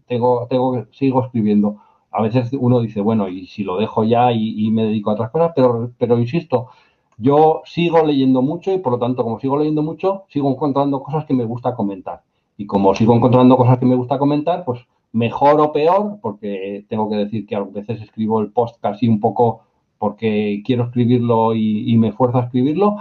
tengo, 0.07 0.47
tengo, 0.47 0.85
sigo 0.91 1.23
escribiendo 1.23 1.77
a 2.11 2.21
veces 2.21 2.49
uno 2.53 2.81
dice, 2.81 3.01
bueno, 3.01 3.27
y 3.27 3.47
si 3.47 3.63
lo 3.63 3.77
dejo 3.77 4.03
ya 4.03 4.31
y, 4.31 4.69
me 4.71 4.83
dedico 4.85 5.11
a 5.11 5.13
otras 5.13 5.31
cosas, 5.31 5.51
pero, 5.55 5.91
pero 5.97 6.17
insisto, 6.19 6.69
yo 7.17 7.61
sigo 7.65 8.03
leyendo 8.05 8.41
mucho 8.41 8.71
y 8.73 8.79
por 8.79 8.93
lo 8.93 8.99
tanto, 8.99 9.23
como 9.23 9.39
sigo 9.39 9.57
leyendo 9.57 9.83
mucho, 9.83 10.25
sigo 10.29 10.49
encontrando 10.49 11.01
cosas 11.03 11.25
que 11.25 11.33
me 11.33 11.45
gusta 11.45 11.75
comentar. 11.75 12.23
Y 12.59 12.65
como 12.67 12.93
sigo 12.93 13.15
encontrando 13.15 13.55
cosas 13.55 13.77
que 13.79 13.85
me 13.85 13.95
gusta 13.95 14.19
comentar, 14.19 14.65
pues 14.65 14.81
mejor 15.13 15.61
o 15.61 15.71
peor, 15.71 16.19
porque 16.21 16.85
tengo 16.89 17.09
que 17.09 17.15
decir 17.15 17.45
que 17.45 17.55
a 17.55 17.61
veces 17.61 18.01
escribo 18.01 18.41
el 18.41 18.51
post 18.51 18.81
casi 18.81 19.07
un 19.07 19.21
poco 19.21 19.61
porque 19.97 20.61
quiero 20.65 20.83
escribirlo 20.83 21.55
y, 21.55 21.95
me 21.97 22.09
esfuerzo 22.09 22.37
a 22.37 22.43
escribirlo, 22.43 22.97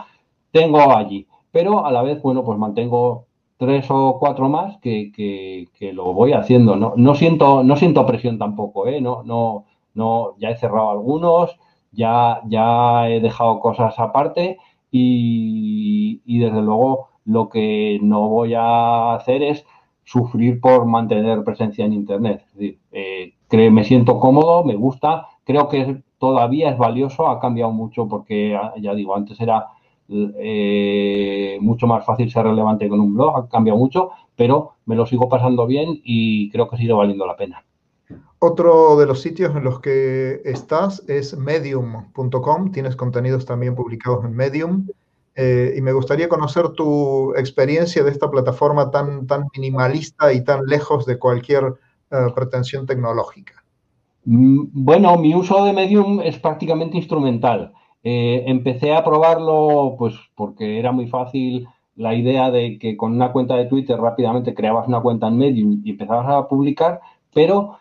tengo 0.53 0.97
allí. 0.97 1.27
Pero 1.51 1.85
a 1.85 1.91
la 1.91 2.03
vez, 2.03 2.23
bueno, 2.23 2.45
pues 2.45 2.57
mantengo 2.57 3.27
tres 3.57 3.85
o 3.91 4.19
cuatro 4.21 4.49
más 4.49 4.79
que, 4.79 5.11
que, 5.13 5.93
lo 5.93 6.13
voy 6.15 6.35
haciendo. 6.35 6.77
No, 6.77 6.93
no, 6.97 7.17
siento, 7.17 7.65
no 7.65 7.75
siento 7.75 8.07
presión 8.07 8.39
tampoco, 8.39 8.87
¿eh? 8.87 9.01
No, 9.01 9.25
no, 9.25 9.65
no, 9.95 10.37
ya 10.39 10.51
he 10.51 10.57
cerrado 10.57 10.91
algunos, 10.91 11.59
ya, 11.91 12.43
ya 12.47 13.11
he 13.11 13.19
dejado 13.21 13.59
cosas 13.59 13.99
aparte 13.99 14.59
y, 14.93 16.23
y 16.25 16.39
desde 16.39 16.63
luego 16.63 17.08
lo 17.29 17.49
que 17.51 18.01
no 18.03 18.29
voy 18.29 18.55
a 18.55 19.15
hacer 19.15 19.43
es 19.43 19.65
sufrir 20.05 20.61
por 20.61 20.87
mantener 20.87 21.45
presencia 21.45 21.85
en 21.85 21.93
Internet. 21.93 22.43
Es 22.47 22.55
decir, 22.55 22.79
eh, 22.93 23.71
me 23.71 23.85
siento 23.85 24.19
cómodo, 24.19 24.65
me 24.65 24.75
gusta, 24.75 25.27
creo 25.45 25.69
que 25.69 26.03
todavía 26.19 26.71
es 26.71 26.79
valioso, 26.79 27.29
ha 27.29 27.39
cambiado 27.39 27.71
mucho 27.71 28.09
porque, 28.09 28.59
ya 28.81 28.95
digo, 28.95 29.15
antes 29.15 29.39
era 29.41 29.67
eh, 30.09 31.59
mucho 31.61 31.87
más 31.87 32.07
fácil 32.07 32.31
ser 32.31 32.45
relevante 32.45 32.89
con 32.89 33.01
un 33.01 33.15
blog, 33.15 33.37
ha 33.37 33.49
cambiado 33.49 33.79
mucho, 33.79 34.11
pero 34.35 34.73
me 34.87 34.97
lo 34.97 35.05
sigo 35.05 35.29
pasando 35.29 35.67
bien 35.67 36.01
y 36.03 36.51
creo 36.51 36.69
que 36.71 36.79
sigue 36.79 36.95
valiendo 36.95 37.27
la 37.27 37.37
pena. 37.37 37.63
Otro 38.39 38.97
de 38.97 39.05
los 39.05 39.21
sitios 39.21 39.55
en 39.55 39.65
los 39.65 39.81
que 39.81 40.41
estás 40.45 41.05
es 41.09 41.37
medium.com, 41.37 42.71
tienes 42.71 42.97
contenidos 42.97 43.45
también 43.45 43.75
publicados 43.75 44.25
en 44.25 44.35
Medium. 44.35 44.87
Eh, 45.41 45.75
y 45.77 45.83
me 45.83 45.93
gustaría 45.93 46.29
conocer 46.29 46.71
tu 46.71 47.33
experiencia 47.37 48.03
de 48.03 48.11
esta 48.11 48.29
plataforma 48.29 48.91
tan, 48.91 49.29
tan 49.29 49.45
minimalista 49.55 50.33
y 50.33 50.43
tan 50.43 50.67
lejos 50.67 51.07
de 51.07 51.17
cualquier 51.17 51.75
eh, 52.11 52.17
pretensión 52.35 52.87
tecnológica. 52.87 53.63
Mm, 54.25 54.65
bueno, 54.73 55.17
mi 55.17 55.37
uso 55.37 55.65
de 55.65 55.73
Medium 55.73 56.21
es 56.25 56.41
prácticamente 56.41 56.97
instrumental. 56.97 57.73
Eh, 58.03 58.43
empecé 58.49 58.93
a 58.93 59.05
probarlo 59.05 59.95
pues 59.97 60.15
porque 60.35 60.81
era 60.81 60.91
muy 60.91 61.07
fácil 61.07 61.69
la 61.95 62.17
idea 62.17 62.51
de 62.51 62.77
que 62.81 62.97
con 62.97 63.13
una 63.13 63.31
cuenta 63.31 63.55
de 63.55 63.67
Twitter 63.67 63.97
rápidamente 63.97 64.55
creabas 64.55 64.89
una 64.89 65.01
cuenta 65.01 65.29
en 65.29 65.39
Medium 65.39 65.83
y 65.85 65.91
empezabas 65.91 66.27
a 66.29 66.49
publicar, 66.49 67.01
pero 67.33 67.79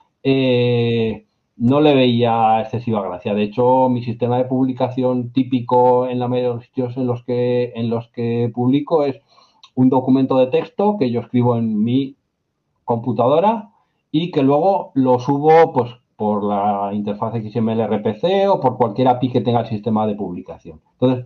no 1.58 1.82
le 1.82 1.96
veía 1.96 2.62
excesiva 2.62 3.02
gracia. 3.02 3.34
De 3.34 3.43
hecho, 3.43 3.89
mi 3.89 4.04
sistema 4.04 4.38
de 4.38 4.46
publicación 4.46 5.32
típico 5.32 6.08
en 6.08 6.20
la 6.20 6.28
mayoría 6.28 6.50
de 6.50 6.56
los 6.56 6.65
sitios 6.65 6.98
en 6.98 7.08
los 7.08 7.24
que, 7.24 7.74
en 7.76 7.89
los 7.89 8.08
que 8.10 8.52
publico 8.54 9.04
es 9.04 9.20
un 9.76 9.89
documento 9.89 10.38
de 10.38 10.48
texto 10.48 10.98
que 10.98 11.12
yo 11.12 11.22
escribo 11.22 11.58
en 11.58 11.84
mi 11.84 12.15
computadora 12.86 13.72
y 14.12 14.32
que 14.32 14.43
luego 14.43 14.91
lo 14.93 15.20
subo 15.20 15.74
pues 15.74 15.91
por 16.15 16.43
la 16.43 16.91
interfaz 16.93 17.34
XML 17.34 17.82
RPC 17.88 18.50
o 18.50 18.60
por 18.60 18.78
cualquier 18.78 19.08
API 19.08 19.32
que 19.32 19.41
tenga 19.41 19.62
el 19.62 19.67
sistema 19.67 20.08
de 20.08 20.15
publicación. 20.15 20.82
Entonces, 20.93 21.26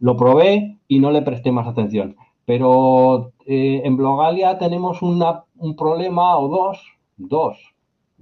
lo 0.00 0.16
probé 0.16 0.78
y 0.88 0.98
no 0.98 1.10
le 1.10 1.22
presté 1.22 1.52
más 1.52 1.66
atención. 1.66 2.16
Pero 2.44 3.32
eh, 3.46 3.82
en 3.84 3.96
Blogalia 3.96 4.58
tenemos 4.58 5.02
un 5.02 5.76
problema 5.76 6.36
o 6.38 6.48
dos, 6.48 6.82
dos, 7.16 7.73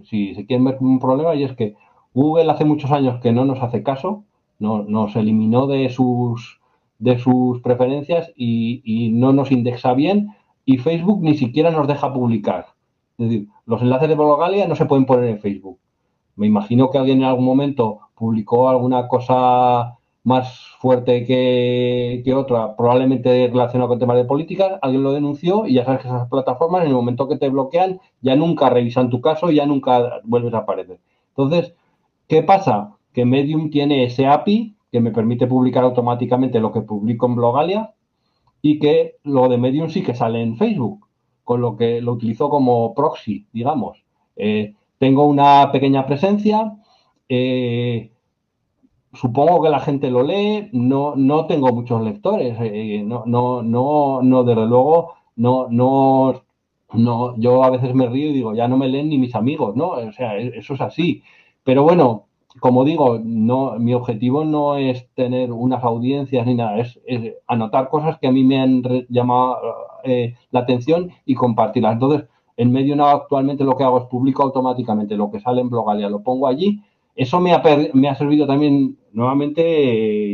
si 0.05 0.35
se 0.35 0.47
quieren 0.47 0.65
ver 0.65 0.77
un 0.81 0.99
problema, 0.99 1.35
y 1.35 1.45
es 1.45 1.53
que 1.53 1.75
Google 2.15 2.51
hace 2.51 2.65
muchos 2.65 2.91
años 2.91 3.21
que 3.21 3.33
no 3.33 3.45
nos 3.45 3.63
hace 3.63 3.83
caso, 3.83 4.25
no, 4.59 4.83
nos 4.83 5.17
eliminó 5.17 5.67
de 5.67 5.89
sus, 5.91 6.61
de 6.99 7.19
sus 7.19 7.61
preferencias 7.61 8.33
y, 8.37 8.83
y 8.85 9.11
no 9.11 9.33
nos 9.33 9.51
indexa 9.51 9.95
bien, 9.95 10.31
y 10.65 10.79
Facebook 10.79 11.23
ni 11.23 11.37
siquiera 11.37 11.71
nos 11.71 11.89
deja 11.89 12.13
publicar. 12.13 12.67
Es 13.19 13.29
decir, 13.29 13.49
los 13.67 13.83
enlaces 13.83 14.09
de 14.09 14.15
Blogalia 14.15 14.67
no 14.67 14.77
se 14.77 14.87
pueden 14.87 15.07
poner 15.07 15.29
en 15.29 15.41
Facebook. 15.41 15.79
Me 16.37 16.47
imagino 16.47 16.91
que 16.91 16.99
alguien 16.99 17.19
en 17.19 17.25
algún 17.25 17.45
momento 17.45 18.01
publicó 18.15 18.69
alguna 18.69 19.09
cosa 19.09 19.99
más 20.25 20.61
fuerte 20.79 21.25
que, 21.25 22.35
otra, 22.35 22.77
probablemente 22.77 23.49
relacionada 23.49 23.89
con 23.89 23.99
temas 23.99 24.17
de 24.17 24.25
política, 24.25 24.79
alguien 24.81 25.03
lo 25.03 25.13
denunció 25.13 25.67
y 25.67 25.75
ya 25.75 25.85
sabes 25.85 26.03
que 26.03 26.09
esas 26.09 26.29
plataformas 26.29 26.83
en 26.83 26.89
el 26.89 26.95
momento 26.95 27.29
que 27.29 27.37
te 27.37 27.49
bloquean 27.49 28.01
ya 28.21 28.37
nunca 28.37 28.71
revisan 28.71 29.11
tu 29.11 29.21
caso 29.21 29.51
y 29.51 29.57
ya 29.57 29.67
nunca 29.67 30.21
vuelves 30.25 30.55
a 30.55 30.59
aparecer. 30.59 31.01
Entonces, 31.31 31.75
¿qué 32.29 32.43
pasa? 32.43 32.97
Que 33.13 33.25
Medium 33.25 33.71
tiene 33.71 34.05
ese 34.05 34.27
API 34.27 34.77
que 34.93 35.01
me 35.01 35.11
permite 35.11 35.47
publicar 35.47 35.83
automáticamente 35.85 36.61
lo 36.61 36.71
que 36.71 36.83
publico 36.83 37.27
en 37.27 37.35
Blogalia 37.35 37.95
y 38.61 38.79
que 38.79 39.17
lo 39.25 39.49
de 39.49 39.59
Medium 39.59 39.89
sí 39.89 40.03
que 40.03 40.15
sale 40.15 40.41
en 40.41 40.57
Facebook, 40.57 41.09
con 41.43 41.61
lo 41.61 41.77
que 41.77 42.01
lo 42.01 42.13
utilizo 42.13 42.49
como 42.49 42.95
proxy, 42.95 43.47
digamos. 43.53 44.05
Eh, 44.37 44.75
tengo 44.99 45.27
una 45.27 45.73
pequeña 45.73 46.07
presencia, 46.07 46.77
eh, 47.29 48.12
supongo 49.13 49.63
que 49.63 49.71
la 49.71 49.81
gente 49.81 50.11
lo 50.11 50.23
lee, 50.23 50.69
no, 50.73 51.15
no 51.17 51.47
tengo 51.47 51.73
muchos 51.73 52.03
lectores, 52.03 52.57
eh, 52.61 53.03
no, 53.05 53.25
no, 53.27 53.63
no, 53.63 54.23
no, 54.23 54.45
desde 54.45 54.67
luego, 54.67 55.15
no, 55.37 55.69
no, 55.71 56.43
no, 56.93 57.37
yo 57.37 57.65
a 57.65 57.71
veces 57.71 57.95
me 57.95 58.09
río 58.09 58.31
y 58.31 58.33
digo, 58.35 58.55
ya 58.55 58.69
no 58.69 58.77
me 58.77 58.89
leen 58.89 59.09
ni 59.09 59.19
mis 59.19 59.35
amigos, 59.35 59.77
¿no? 59.77 59.91
O 59.91 60.13
sea, 60.13 60.39
e, 60.39 60.59
eso 60.59 60.75
es 60.75 60.81
así. 60.81 61.23
Pero 61.65 61.83
bueno, 61.85 62.27
como 62.61 62.85
digo, 62.85 63.19
no, 63.23 63.79
mi 63.79 63.95
objetivo 63.95 64.45
no 64.45 64.77
es 64.77 65.09
tener 65.15 65.53
unas 65.53 65.83
audiencias 65.85 66.47
ni 66.47 66.55
nada, 66.55 66.79
es, 66.79 66.99
anotar 67.47 67.89
cosas 67.89 68.19
que 68.19 68.27
a 68.27 68.33
mí 68.33 68.45
me 68.45 68.61
han 68.61 68.83
llamado 69.09 69.59
eh, 70.05 70.35
la 70.51 70.61
atención 70.61 71.11
y 71.25 71.35
compartirlas. 71.35 71.95
Entonces, 71.95 72.29
en 72.57 72.73
medio 72.73 72.97
no 72.97 73.07
actualmente 73.07 73.65
lo 73.65 73.77
que 73.77 73.85
hago 73.85 73.99
es 73.99 74.05
publico 74.05 74.43
automáticamente 74.43 75.17
lo 75.17 75.31
que 75.31 75.41
sale 75.41 75.61
en 75.61 75.71
Blogalia, 75.71 76.11
lo 76.11 76.23
pongo 76.23 76.47
allí. 76.47 76.83
Eso 77.15 77.41
me 77.41 77.53
ha, 77.53 77.63
me 77.95 78.09
ha 78.09 78.15
servido 78.15 78.47
también, 78.47 78.99
nuevamente, 79.13 79.63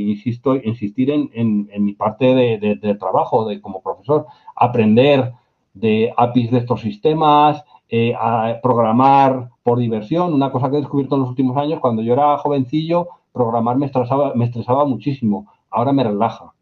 insisto, 0.01 0.57
insistir 0.57 1.11
en, 1.11 1.31
en, 1.33 1.85
mi 1.85 1.95
parte 1.95 2.35
de, 2.35 2.95
trabajo 2.95 3.47
de, 3.47 3.61
como 3.61 3.83
profesor, 3.83 4.27
aprender 4.57 5.33
de 5.75 6.13
APIs 6.17 6.51
de 6.51 6.59
estos 6.59 6.81
sistemas, 6.81 7.65
eh, 7.89 8.15
a 8.19 8.59
programar 8.63 9.51
por 9.63 9.79
diversión, 9.79 10.35
una 10.35 10.53
cosa 10.53 10.71
que 10.71 10.77
he 10.77 10.81
descubierto 10.81 11.15
en 11.15 11.23
los 11.23 11.31
últimos 11.31 11.57
años, 11.57 11.81
cuando 11.81 12.03
yo 12.03 12.13
era 12.13 12.39
jovencillo, 12.39 13.09
programar 13.33 13.77
me 13.77 13.87
estresaba, 13.87 14.35
me 14.35 14.45
estresaba 14.45 14.85
muchísimo, 14.85 15.47
ahora 15.71 15.93
me 15.93 16.05
relaja. 16.05 16.53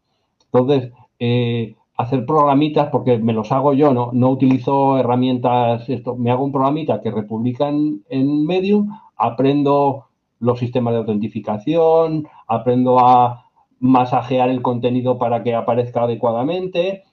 Entonces, 0.51 0.91
eh, 1.19 1.75
hacer 1.97 2.25
programitas 2.25 2.89
porque 2.89 3.17
me 3.17 3.33
los 3.33 3.51
hago 3.51 3.73
yo, 3.73 3.93
no, 3.93 4.11
no 4.13 4.29
utilizo 4.29 4.97
herramientas, 4.99 5.89
esto, 5.89 6.15
me 6.15 6.31
hago 6.31 6.43
un 6.43 6.51
programita 6.51 7.01
que 7.01 7.11
republica 7.11 7.67
en, 7.67 8.03
en 8.09 8.45
Medium, 8.45 8.89
aprendo 9.17 10.06
los 10.39 10.59
sistemas 10.59 10.93
de 10.93 10.99
autentificación, 10.99 12.27
aprendo 12.47 12.99
a 12.99 13.45
masajear 13.79 14.49
el 14.49 14.61
contenido 14.61 15.17
para 15.17 15.43
que 15.43 15.53
aparezca 15.55 16.03
adecuadamente 16.03 17.03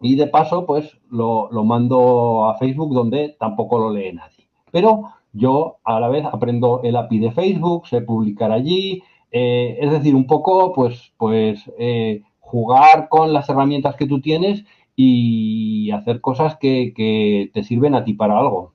y 0.00 0.16
de 0.16 0.26
paso 0.26 0.66
pues 0.66 0.98
lo, 1.10 1.48
mando 1.64 2.48
a 2.48 2.56
Facebook 2.56 2.94
donde 2.94 3.36
tampoco 3.38 3.78
lo 3.78 3.90
lee 3.90 4.12
nadie. 4.12 4.48
Pero 4.70 5.04
yo 5.32 5.78
a 5.84 6.00
la 6.00 6.08
vez 6.08 6.24
aprendo 6.24 6.80
el 6.82 6.96
API 6.96 7.18
de 7.20 7.32
Facebook, 7.32 7.86
sé 7.86 8.02
publicar 8.02 8.52
allí, 8.52 9.02
eh, 9.30 9.78
es 9.80 9.90
decir, 9.90 10.14
un 10.14 10.26
poco 10.26 10.72
pues, 10.72 11.12
pues 11.16 11.70
eh, 11.78 12.22
jugar 12.40 13.08
con 13.08 13.32
las 13.32 13.48
herramientas 13.48 13.96
que 13.96 14.06
tú 14.06 14.20
tienes 14.20 14.64
y 14.94 15.90
hacer 15.92 16.20
cosas 16.20 16.56
que, 16.56 16.92
que 16.94 17.50
te 17.54 17.62
sirven 17.62 17.94
a 17.94 18.04
ti 18.04 18.12
para 18.14 18.38
algo. 18.38 18.71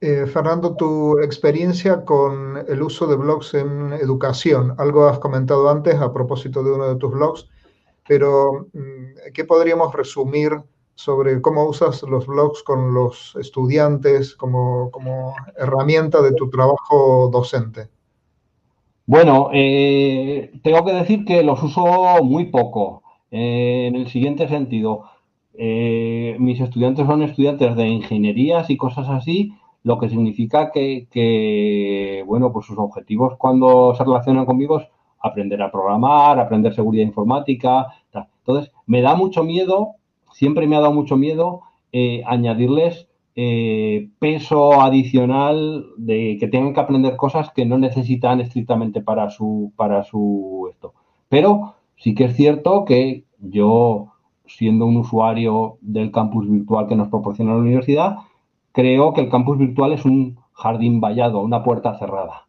Eh, 0.00 0.26
Fernando, 0.26 0.76
tu 0.76 1.18
experiencia 1.18 2.04
con 2.04 2.56
el 2.68 2.82
uso 2.82 3.08
de 3.08 3.16
blogs 3.16 3.54
en 3.54 3.92
educación. 3.94 4.74
Algo 4.78 5.08
has 5.08 5.18
comentado 5.18 5.68
antes 5.68 5.96
a 5.96 6.12
propósito 6.12 6.62
de 6.62 6.70
uno 6.70 6.86
de 6.86 6.96
tus 6.96 7.10
blogs, 7.10 7.48
pero 8.06 8.68
mm, 8.72 9.32
¿qué 9.34 9.44
podríamos 9.44 9.92
resumir 9.92 10.52
sobre 10.94 11.40
cómo 11.40 11.64
usas 11.64 12.04
los 12.04 12.28
blogs 12.28 12.62
con 12.62 12.94
los 12.94 13.34
estudiantes 13.40 14.36
como, 14.36 14.88
como 14.92 15.34
herramienta 15.56 16.22
de 16.22 16.32
tu 16.32 16.48
trabajo 16.48 17.28
docente? 17.32 17.88
Bueno, 19.04 19.50
eh, 19.52 20.52
tengo 20.62 20.84
que 20.84 20.92
decir 20.92 21.24
que 21.24 21.42
los 21.42 21.60
uso 21.60 22.22
muy 22.22 22.46
poco. 22.46 23.02
Eh, 23.32 23.86
en 23.88 23.96
el 23.96 24.08
siguiente 24.08 24.46
sentido, 24.46 25.04
mis 25.54 26.60
estudiantes 26.60 27.04
son 27.04 27.22
estudiantes 27.22 27.74
de 27.74 27.88
ingenierías 27.88 28.70
y 28.70 28.76
cosas 28.76 29.08
así, 29.08 29.52
lo 29.88 29.98
que 29.98 30.10
significa 30.10 30.70
que, 30.70 32.22
bueno, 32.26 32.52
pues 32.52 32.66
sus 32.66 32.76
objetivos 32.76 33.36
cuando 33.38 33.94
se 33.94 34.04
relacionan 34.04 34.44
conmigo 34.44 34.80
es 34.80 34.88
aprender 35.18 35.62
a 35.62 35.72
programar, 35.72 36.38
aprender 36.38 36.74
seguridad 36.74 37.06
informática. 37.06 37.86
Entonces, 38.12 38.70
me 38.84 39.00
da 39.00 39.14
mucho 39.14 39.44
miedo, 39.44 39.94
siempre 40.34 40.66
me 40.66 40.76
ha 40.76 40.80
dado 40.80 40.92
mucho 40.92 41.16
miedo 41.16 41.62
añadirles 42.26 43.08
eh, 43.34 44.10
peso 44.18 44.78
adicional 44.82 45.86
de 45.96 46.36
que 46.38 46.48
tengan 46.48 46.74
que 46.74 46.80
aprender 46.80 47.16
cosas 47.16 47.50
que 47.52 47.64
no 47.64 47.78
necesitan 47.78 48.42
estrictamente 48.42 49.00
para 49.00 49.30
su, 49.30 49.72
para 49.74 50.04
su 50.04 50.68
esto. 50.70 50.92
Pero 51.30 51.76
sí 51.96 52.14
que 52.14 52.24
es 52.24 52.36
cierto 52.36 52.84
que 52.84 53.24
yo, 53.38 54.08
siendo 54.44 54.84
un 54.84 54.98
usuario 54.98 55.78
del 55.80 56.10
campus 56.10 56.46
virtual 56.50 56.88
que 56.88 56.96
nos 56.96 57.08
proporciona 57.08 57.52
la 57.52 57.60
universidad, 57.60 58.18
creo 58.72 59.12
que 59.12 59.20
el 59.20 59.30
campus 59.30 59.58
virtual 59.58 59.92
es 59.92 60.04
un 60.04 60.38
jardín 60.52 61.00
vallado, 61.00 61.40
una 61.40 61.62
puerta 61.62 61.98
cerrada. 61.98 62.46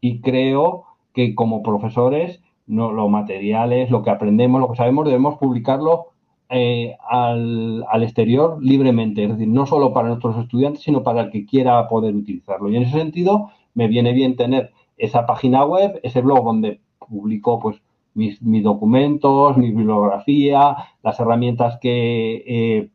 Y 0.00 0.20
creo 0.20 0.84
que 1.12 1.34
como 1.34 1.62
profesores, 1.62 2.42
no, 2.66 2.92
los 2.92 3.10
materiales, 3.10 3.90
lo 3.90 4.02
que 4.02 4.10
aprendemos, 4.10 4.60
lo 4.60 4.70
que 4.70 4.76
sabemos, 4.76 5.04
debemos 5.04 5.38
publicarlo 5.38 6.06
eh, 6.48 6.96
al, 7.08 7.84
al, 7.88 8.02
exterior 8.02 8.58
libremente, 8.60 9.24
es 9.24 9.30
decir, 9.30 9.48
no 9.48 9.66
solo 9.66 9.92
para 9.92 10.08
nuestros 10.08 10.36
estudiantes, 10.36 10.82
sino 10.82 11.02
para 11.02 11.22
el 11.22 11.30
que 11.30 11.46
quiera 11.46 11.86
poder 11.88 12.14
utilizarlo. 12.14 12.68
Y 12.70 12.76
en 12.76 12.82
ese 12.82 12.98
sentido, 12.98 13.50
me 13.74 13.88
viene 13.88 14.12
bien 14.12 14.36
tener 14.36 14.72
esa 14.96 15.26
página 15.26 15.64
web, 15.64 16.00
ese 16.02 16.20
blog 16.20 16.44
donde 16.44 16.80
publico 16.98 17.58
pues, 17.60 17.80
mis, 18.14 18.40
mis 18.42 18.62
documentos, 18.62 19.56
mi 19.56 19.70
bibliografía, 19.70 20.76
las 21.02 21.18
herramientas 21.20 21.78
que, 21.80 22.44
eh, 22.46 22.90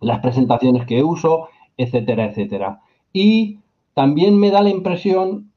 las 0.00 0.20
presentaciones 0.20 0.86
que 0.86 1.02
uso, 1.02 1.48
etcétera, 1.76 2.26
etcétera. 2.26 2.80
Y 3.12 3.58
también 3.94 4.38
me 4.38 4.50
da 4.50 4.62
la 4.62 4.70
impresión 4.70 5.52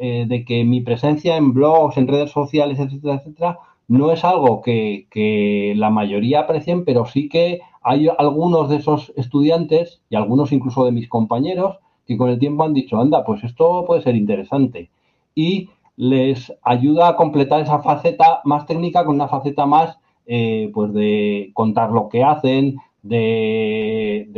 eh, 0.00 0.24
de 0.26 0.44
que 0.44 0.64
mi 0.64 0.80
presencia 0.80 1.36
en 1.36 1.52
blogs, 1.52 1.96
en 1.96 2.08
redes 2.08 2.30
sociales, 2.30 2.78
etcétera, 2.78 3.16
etcétera, 3.16 3.58
no 3.88 4.12
es 4.12 4.24
algo 4.24 4.60
que, 4.62 5.74
la 5.76 5.90
mayoría 5.90 6.40
aprecien, 6.40 6.84
pero 6.84 7.06
sí 7.06 7.28
que 7.28 7.60
hay 7.82 8.08
algunos 8.18 8.68
de 8.68 8.76
esos 8.76 9.12
estudiantes 9.16 10.00
y 10.10 10.16
algunos 10.16 10.52
incluso 10.52 10.84
de 10.84 10.92
mis 10.92 11.08
compañeros 11.08 11.78
que 12.06 12.16
con 12.16 12.30
el 12.30 12.38
tiempo 12.38 12.64
han 12.64 12.74
dicho, 12.74 12.98
anda, 12.98 13.24
pues 13.24 13.44
esto 13.44 13.84
puede 13.86 14.02
ser 14.02 14.16
interesante. 14.16 14.90
Y 15.34 15.70
les 15.96 16.52
ayuda 16.62 17.08
a 17.08 17.16
completar 17.16 17.60
esa 17.60 17.80
faceta 17.80 18.40
más 18.44 18.66
técnica 18.66 19.04
con 19.04 19.16
una 19.16 19.28
faceta 19.28 19.66
más, 19.66 19.98
eh, 20.26 20.70
pues 20.72 20.92
de 20.92 21.50
contar 21.54 21.90
lo 21.90 22.08
que 22.08 22.22
hacen, 22.22 22.78
de, 23.02 24.28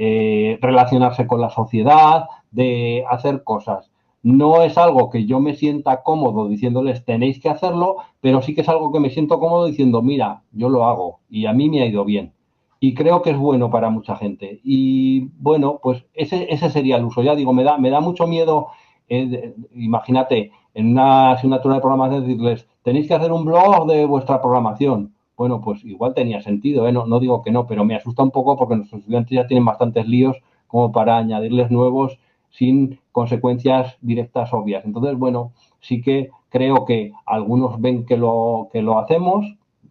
eh, 0.00 0.58
relacionarse 0.62 1.26
con 1.26 1.40
la 1.40 1.50
sociedad, 1.50 2.26
de 2.52 3.04
hacer 3.10 3.42
cosas. 3.42 3.90
No 4.22 4.62
es 4.62 4.78
algo 4.78 5.10
que 5.10 5.26
yo 5.26 5.40
me 5.40 5.54
sienta 5.54 6.04
cómodo 6.04 6.46
diciéndoles 6.46 7.04
tenéis 7.04 7.40
que 7.40 7.48
hacerlo, 7.48 7.96
pero 8.20 8.40
sí 8.40 8.54
que 8.54 8.60
es 8.60 8.68
algo 8.68 8.92
que 8.92 9.00
me 9.00 9.10
siento 9.10 9.40
cómodo 9.40 9.66
diciendo, 9.66 10.00
mira, 10.00 10.42
yo 10.52 10.68
lo 10.68 10.84
hago 10.84 11.18
y 11.28 11.46
a 11.46 11.52
mí 11.52 11.68
me 11.68 11.82
ha 11.82 11.86
ido 11.86 12.04
bien. 12.04 12.32
Y 12.78 12.94
creo 12.94 13.22
que 13.22 13.30
es 13.30 13.36
bueno 13.36 13.70
para 13.70 13.90
mucha 13.90 14.14
gente. 14.14 14.60
Y 14.62 15.30
bueno, 15.40 15.80
pues 15.82 16.04
ese, 16.14 16.46
ese 16.48 16.70
sería 16.70 16.96
el 16.96 17.04
uso. 17.04 17.22
Ya 17.24 17.34
digo, 17.34 17.52
me 17.52 17.64
da, 17.64 17.76
me 17.76 17.90
da 17.90 17.98
mucho 17.98 18.28
miedo, 18.28 18.68
eh, 19.08 19.52
imagínate, 19.74 20.52
en 20.74 20.92
una 20.92 21.32
asignatura 21.32 21.74
de 21.74 21.80
programación 21.80 22.22
decirles, 22.22 22.68
tenéis 22.84 23.08
que 23.08 23.14
hacer 23.14 23.32
un 23.32 23.44
blog 23.44 23.88
de 23.88 24.04
vuestra 24.04 24.40
programación. 24.40 25.12
Bueno, 25.38 25.60
pues 25.60 25.84
igual 25.84 26.14
tenía 26.14 26.42
sentido, 26.42 26.88
¿eh? 26.88 26.92
no, 26.92 27.20
digo 27.20 27.42
que 27.42 27.52
no, 27.52 27.64
pero 27.64 27.84
me 27.84 27.94
asusta 27.94 28.24
un 28.24 28.32
poco 28.32 28.56
porque 28.56 28.74
nuestros 28.74 29.02
estudiantes 29.02 29.36
ya 29.36 29.46
tienen 29.46 29.64
bastantes 29.64 30.08
líos 30.08 30.36
como 30.66 30.90
para 30.90 31.16
añadirles 31.16 31.70
nuevos 31.70 32.18
sin 32.50 32.98
consecuencias 33.12 33.96
directas 34.00 34.52
obvias. 34.52 34.84
Entonces, 34.84 35.16
bueno, 35.16 35.52
sí 35.78 36.02
que 36.02 36.30
creo 36.48 36.84
que 36.84 37.12
algunos 37.24 37.80
ven 37.80 38.04
que 38.04 38.16
lo, 38.16 38.68
que 38.72 38.82
lo 38.82 38.98
hacemos, 38.98 39.46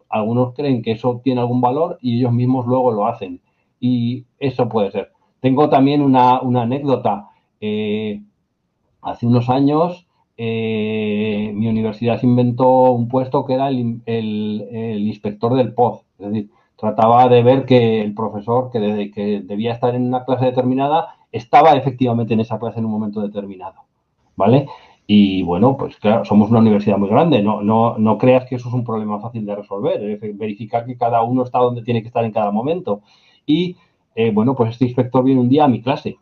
algunos 0.10 0.54
creen 0.54 0.82
que 0.82 0.92
eso 0.92 1.22
tiene 1.24 1.40
algún 1.40 1.62
valor 1.62 1.98
y 2.02 2.18
ellos 2.20 2.34
mismos 2.34 2.68
luego 2.68 2.92
lo 2.92 3.08
hacen. 3.08 3.40
Y 3.80 4.26
eso 4.40 4.68
puede 4.68 4.92
ser. 4.92 5.14
Tengo 5.40 5.70
también 5.70 6.02
una, 6.02 6.40
anécdota. 6.40 7.30
Eh, 7.62 8.22
hace 9.02 9.26
unos 9.26 9.50
años 9.50 10.07
eh, 10.38 11.52
mi 11.56 11.68
universidad 11.68 12.22
inventó 12.24 12.92
un 12.92 13.08
puesto 13.08 13.46
que 13.46 13.54
era 13.56 13.70
el, 13.70 14.02
inspector 14.06 15.56
del 15.56 15.74
POZ. 15.74 16.04
Es 16.20 16.28
decir, 16.28 16.50
trataba 16.78 17.28
de 17.28 17.44
ver 17.44 17.66
que 17.66 18.02
el 18.02 18.14
profesor, 18.14 18.70
que, 18.72 19.12
que 19.14 19.42
debía 19.42 19.74
estar 19.74 19.96
en 19.96 20.06
una 20.06 20.24
clase 20.26 20.46
determinada, 20.46 21.16
estaba 21.32 21.74
efectivamente 21.76 22.34
en 22.34 22.42
esa 22.42 22.60
clase 22.60 22.80
en 22.80 22.86
un 22.86 22.92
momento 22.92 23.22
determinado, 23.22 23.86
¿vale? 24.36 24.68
Y 25.10 25.42
bueno, 25.44 25.78
pues 25.78 25.96
claro, 25.98 26.26
somos 26.26 26.50
una 26.50 26.60
universidad 26.60 26.98
muy 26.98 27.10
grande, 27.10 27.42
no, 27.42 27.62
no, 27.62 27.98
no 27.98 28.18
creas 28.18 28.46
que 28.46 28.56
eso 28.56 28.68
es 28.68 28.76
un 28.76 28.84
problema 28.84 29.20
fácil 29.20 29.46
de 29.46 29.56
resolver, 29.56 30.04
es 30.04 30.38
verificar 30.38 30.86
que 30.86 30.98
cada 30.98 31.22
uno 31.24 31.44
está 31.44 31.60
donde 31.60 31.82
tiene 31.82 32.02
que 32.02 32.08
estar 32.08 32.26
en 32.26 32.32
cada 32.34 32.52
momento. 32.52 33.02
Y 33.46 33.78
eh, 34.16 34.32
bueno, 34.32 34.56
pues 34.56 34.72
este 34.72 34.86
inspector 34.86 35.24
viene 35.24 35.40
un 35.40 35.50
día 35.50 35.64
a 35.64 35.70
mi 35.70 35.82
clase 35.82 36.18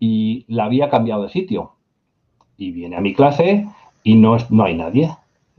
y 0.00 0.44
la 0.48 0.64
había 0.64 0.90
cambiado 0.90 1.22
de 1.22 1.28
sitio. 1.28 1.74
Y 2.56 2.70
viene 2.70 2.96
a 2.96 3.00
mi 3.00 3.14
clase 3.14 3.66
y 4.02 4.14
no, 4.14 4.36
es, 4.36 4.50
no 4.50 4.64
hay 4.64 4.76
nadie. 4.76 5.10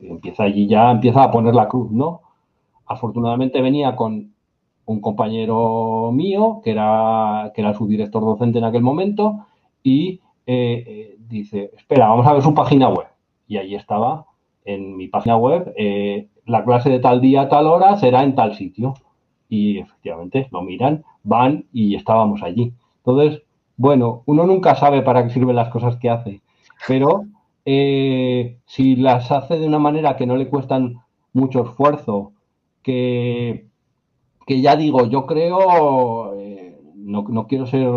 Empieza 0.01 0.43
allí 0.43 0.67
ya, 0.67 0.91
empieza 0.91 1.23
a 1.23 1.31
poner 1.31 1.55
la 1.55 1.67
cruz, 1.67 1.91
¿no? 1.91 2.21
Afortunadamente 2.85 3.61
venía 3.61 3.95
con 3.95 4.33
un 4.85 4.99
compañero 4.99 6.11
mío, 6.11 6.61
que 6.63 6.71
era, 6.71 7.51
que 7.55 7.61
era 7.61 7.73
su 7.73 7.87
director 7.87 8.21
docente 8.21 8.59
en 8.59 8.65
aquel 8.65 8.81
momento, 8.81 9.45
y 9.81 10.21
eh, 10.45 10.83
eh, 10.85 11.17
dice, 11.19 11.71
espera, 11.77 12.09
vamos 12.09 12.27
a 12.27 12.33
ver 12.33 12.41
su 12.41 12.53
página 12.53 12.89
web. 12.89 13.07
Y 13.47 13.57
ahí 13.57 13.75
estaba, 13.75 14.25
en 14.65 14.97
mi 14.97 15.07
página 15.07 15.37
web, 15.37 15.73
eh, 15.77 16.27
la 16.45 16.63
clase 16.63 16.89
de 16.89 16.99
tal 16.99 17.21
día, 17.21 17.49
tal 17.49 17.67
hora, 17.67 17.97
será 17.97 18.23
en 18.23 18.35
tal 18.35 18.55
sitio. 18.55 18.93
Y 19.49 19.79
efectivamente, 19.79 20.47
lo 20.51 20.61
miran, 20.61 21.03
van 21.23 21.65
y 21.71 21.95
estábamos 21.95 22.43
allí. 22.43 22.73
Entonces, 22.97 23.43
bueno, 23.77 24.23
uno 24.25 24.45
nunca 24.45 24.75
sabe 24.75 25.01
para 25.01 25.23
qué 25.23 25.29
sirven 25.29 25.55
las 25.55 25.69
cosas 25.69 25.97
que 25.97 26.09
hace, 26.09 26.41
pero 26.87 27.25
si 27.65 28.95
las 28.97 29.31
hace 29.31 29.57
de 29.57 29.67
una 29.67 29.79
manera 29.79 30.17
que 30.17 30.25
no 30.25 30.35
le 30.35 30.49
cuestan 30.49 31.01
mucho 31.33 31.63
esfuerzo, 31.63 32.33
que 32.81 33.67
que 34.45 34.61
ya 34.61 34.75
digo, 34.75 35.05
yo 35.05 35.25
creo, 35.25 36.35
eh, 36.35 36.79
no, 36.95 37.23
no, 37.27 37.47
quiero 37.47 37.65
ser 37.65 37.87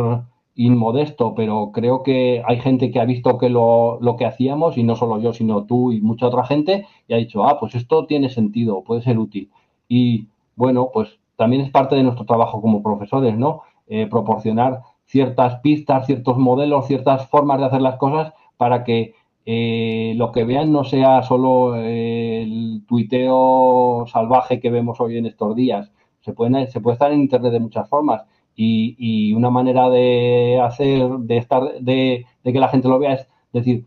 inmodesto, 0.54 1.34
pero 1.34 1.70
creo 1.72 2.02
que 2.02 2.42
hay 2.46 2.60
gente 2.60 2.90
que 2.90 3.00
ha 3.00 3.04
visto 3.04 3.38
que 3.38 3.50
lo, 3.50 3.98
lo, 4.00 4.16
que 4.16 4.26
hacíamos, 4.26 4.78
y 4.78 4.82
no 4.82 4.96
solo 4.96 5.20
yo, 5.20 5.32
sino 5.32 5.64
tú 5.64 5.92
y 5.92 6.00
mucha 6.00 6.26
otra 6.26 6.44
gente, 6.44 6.86
y 7.08 7.14
ha 7.14 7.18
dicho, 7.18 7.44
ah, 7.44 7.58
pues 7.60 7.74
esto 7.74 8.06
tiene 8.06 8.28
sentido, 8.28 8.82
puede 8.82 9.02
ser 9.02 9.18
útil. 9.18 9.50
Y 9.88 10.28
bueno, 10.54 10.90
pues 10.92 11.18
también 11.36 11.62
es 11.62 11.70
parte 11.70 11.96
de 11.96 12.02
nuestro 12.02 12.24
trabajo 12.24 12.60
como 12.60 12.82
profesores, 12.82 13.36
¿no? 13.36 13.62
Eh, 13.88 14.06
proporcionar 14.06 14.80
ciertas 15.04 15.60
pistas, 15.60 16.06
ciertos 16.06 16.38
modelos, 16.38 16.86
ciertas 16.86 17.28
formas 17.28 17.60
de 17.60 17.66
hacer 17.66 17.82
las 17.82 17.96
cosas 17.96 18.32
para 18.56 18.84
que 18.84 19.14
eh, 19.44 20.14
lo 20.16 20.32
que 20.32 20.44
vean 20.44 20.72
no 20.72 20.84
sea 20.84 21.22
solo 21.22 21.76
el 21.76 22.82
tuiteo 22.86 24.04
salvaje 24.08 24.60
que 24.60 24.70
vemos 24.70 25.00
hoy 25.00 25.18
en 25.18 25.26
estos 25.26 25.54
días. 25.54 25.90
Se 26.20 26.32
puede, 26.32 26.66
se 26.68 26.80
puede 26.80 26.94
estar 26.94 27.12
en 27.12 27.20
Internet 27.20 27.52
de 27.52 27.60
muchas 27.60 27.88
formas 27.88 28.24
y, 28.56 28.96
y 28.98 29.34
una 29.34 29.50
manera 29.50 29.88
de 29.90 30.60
hacer, 30.60 31.08
de 31.18 31.36
estar, 31.36 31.62
de, 31.80 32.26
de, 32.42 32.52
que 32.52 32.58
la 32.58 32.68
gente 32.68 32.88
lo 32.88 32.98
vea 32.98 33.12
es 33.14 33.28
decir, 33.52 33.86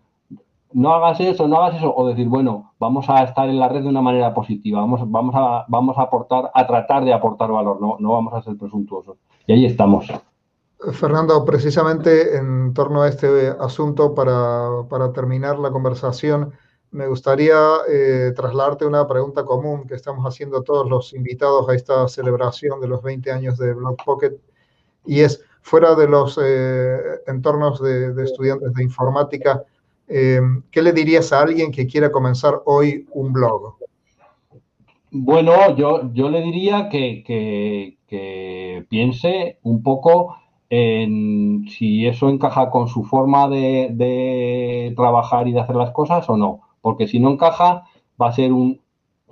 no 0.72 0.94
hagas 0.94 1.20
eso, 1.20 1.48
no 1.48 1.58
hagas 1.58 1.78
eso, 1.78 1.94
o 1.96 2.08
decir, 2.08 2.28
bueno, 2.28 2.72
vamos 2.80 3.10
a 3.10 3.24
estar 3.24 3.50
en 3.50 3.60
la 3.60 3.68
red 3.68 3.82
de 3.82 3.90
una 3.90 4.02
manera 4.02 4.34
positiva, 4.34 4.80
vamos, 4.80 5.02
vamos, 5.10 5.36
a, 5.36 5.66
vamos 5.68 5.98
a 5.98 6.04
aportar, 6.04 6.52
a 6.54 6.68
tratar 6.68 7.04
de 7.04 7.14
aportar 7.14 7.52
valor, 7.52 7.82
no, 7.82 7.98
no 8.00 8.12
vamos 8.14 8.34
a 8.34 8.42
ser 8.42 8.58
presuntuosos. 8.58 9.18
Y 9.48 9.54
ahí 9.54 9.66
estamos. 9.66 10.08
Fernando, 10.94 11.44
precisamente 11.44 12.38
en 12.38 12.74
torno 12.74 13.02
a 13.02 13.10
este 13.10 13.50
asunto, 13.60 14.16
para, 14.16 14.84
para 14.90 15.12
terminar 15.12 15.60
la 15.60 15.72
conversación, 15.72 16.54
me 16.92 17.08
gustaría 17.08 17.58
eh, 17.88 18.32
trasladarte 18.36 18.86
una 18.86 19.06
pregunta 19.06 19.44
común 19.44 19.86
que 19.86 19.96
estamos 19.96 20.26
haciendo 20.26 20.64
todos 20.64 20.90
los 20.90 21.14
invitados 21.14 21.68
a 21.70 21.76
esta 21.76 22.08
celebración 22.08 22.80
de 22.80 22.88
los 22.88 23.04
20 23.04 23.32
años 23.32 23.58
de 23.58 23.74
Blog 23.74 23.98
Pocket, 24.04 24.38
y 25.06 25.20
es, 25.20 25.44
fuera 25.62 25.96
de 25.96 26.08
los 26.08 26.40
eh, 26.42 26.98
entornos 27.28 27.82
de, 27.82 28.24
estudiantes 28.24 28.74
de 28.74 28.84
informática, 28.84 29.64
eh, 30.08 30.42
¿qué 30.72 30.82
le 30.82 30.94
dirías 30.94 31.34
a 31.34 31.42
alguien 31.42 31.72
que 31.72 31.88
quiera 31.88 32.10
comenzar 32.10 32.62
hoy 32.66 33.06
un 33.12 33.34
blog? 33.34 33.76
Bueno, 35.12 35.76
yo, 35.76 36.10
yo 36.14 36.30
le 36.30 36.42
diría 36.42 36.88
que, 36.90 37.24
que 38.08 38.86
piense 38.90 39.60
un 39.64 39.84
poco 39.84 40.36
en 40.70 41.66
si 41.70 42.06
eso 42.08 42.30
encaja 42.30 42.70
con 42.70 42.88
su 42.88 43.04
forma 43.04 43.48
de, 43.50 43.90
de, 43.92 44.94
trabajar 44.96 45.48
y 45.48 45.54
de 45.54 45.60
hacer 45.60 45.76
las 45.76 45.92
cosas 45.92 46.30
o 46.30 46.38
no. 46.38 46.62
Porque 46.82 47.08
si 47.08 47.20
no 47.20 47.32
encaja, 47.32 47.86
va 48.22 48.28
a 48.28 48.34
ser 48.34 48.54
un, 48.54 48.80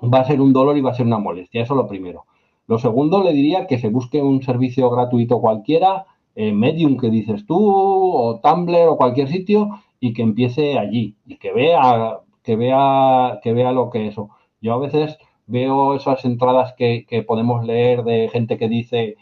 va 0.01 0.19
a 0.19 0.25
ser 0.25 0.41
un 0.41 0.53
dolor 0.53 0.77
y 0.77 0.81
va 0.81 0.91
a 0.91 0.95
ser 0.95 1.05
una 1.05 1.19
molestia. 1.19 1.61
Eso 1.61 1.73
es 1.73 1.77
lo 1.77 1.87
primero. 1.87 2.25
Lo 2.67 2.79
segundo, 2.79 3.23
le 3.23 3.33
diría 3.33 3.67
que 3.67 3.79
se 3.79 3.89
busque 3.89 4.21
un 4.21 4.41
servicio 4.43 4.89
gratuito 4.89 5.39
cualquiera, 5.39 6.05
eh, 6.35 6.51
Medium 6.51 6.97
que 6.97 7.09
dices 7.09 7.45
tú, 7.45 7.57
o 7.57 8.39
Tumblr 8.41 8.87
o 8.89 8.97
cualquier 8.97 9.29
sitio, 9.29 9.69
y 9.99 10.13
que 10.13 10.21
empiece 10.21 10.77
allí 10.77 11.15
y 11.25 11.37
que 11.37 11.51
vea, 11.53 12.19
que 12.43 12.55
vea, 12.55 13.39
que 13.41 13.53
vea 13.53 13.71
lo 13.71 13.89
que 13.89 14.07
eso. 14.07 14.29
Yo 14.61 14.73
a 14.73 14.77
veces 14.77 15.17
veo 15.47 15.95
esas 15.95 16.25
entradas 16.25 16.73
que, 16.77 17.05
que 17.07 17.23
podemos 17.23 17.65
leer 17.65 18.03
de 18.03 18.29
gente 18.29 18.57
que 18.57 18.67
dice 18.67 19.15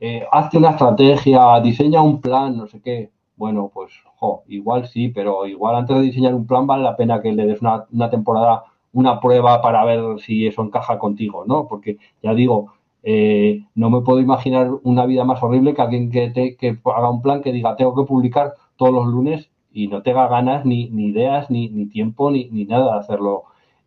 eh, 0.00 0.24
hazte 0.30 0.58
una 0.58 0.70
estrategia, 0.70 1.60
diseña 1.60 2.02
un 2.02 2.20
plan, 2.20 2.56
no 2.56 2.66
sé 2.66 2.80
qué. 2.80 3.10
Bueno, 3.36 3.70
pues 3.72 3.92
jo, 4.16 4.42
igual 4.48 4.86
sí, 4.88 5.08
pero 5.08 5.46
igual 5.46 5.76
antes 5.76 5.96
de 5.96 6.02
diseñar 6.02 6.34
un 6.34 6.46
plan 6.46 6.66
vale 6.66 6.82
la 6.82 6.96
pena 6.96 7.20
que 7.22 7.32
le 7.32 7.46
des 7.46 7.60
una, 7.62 8.10
temporada, 8.10 8.64
una 8.92 9.20
prueba 9.20 9.60
para 9.62 9.84
ver 9.84 10.20
si 10.20 10.46
eso 10.46 10.62
encaja 10.62 10.98
contigo, 10.98 11.44
¿no? 11.46 11.68
Porque 11.68 11.98
ya 12.22 12.34
digo, 12.34 12.72
eh, 13.02 13.64
no 13.74 13.90
me 13.90 14.00
puedo 14.00 14.20
imaginar 14.20 14.70
una 14.82 15.06
vida 15.06 15.24
más 15.24 15.42
horrible 15.42 15.74
que 15.74 15.82
alguien 15.82 16.10
que, 16.10 16.30
te, 16.30 16.56
que 16.56 16.78
haga 16.84 17.10
un 17.10 17.22
plan 17.22 17.42
que 17.42 17.52
diga 17.52 17.76
tengo 17.76 17.94
que 17.94 18.08
publicar 18.08 18.54
todos 18.76 18.92
los 18.92 19.06
lunes 19.06 19.50
y 19.72 19.86
no 19.88 20.02
tenga 20.02 20.26
ganas 20.28 20.64
ni, 20.64 20.88
ni 20.90 21.06
ideas, 21.06 21.50
ni, 21.50 21.68
ni 21.68 21.86
tiempo, 21.86 22.30
ni, 22.30 22.48
ni 22.50 22.64
nada 22.64 22.94
de 22.94 23.00
hacerlo. 23.00 23.44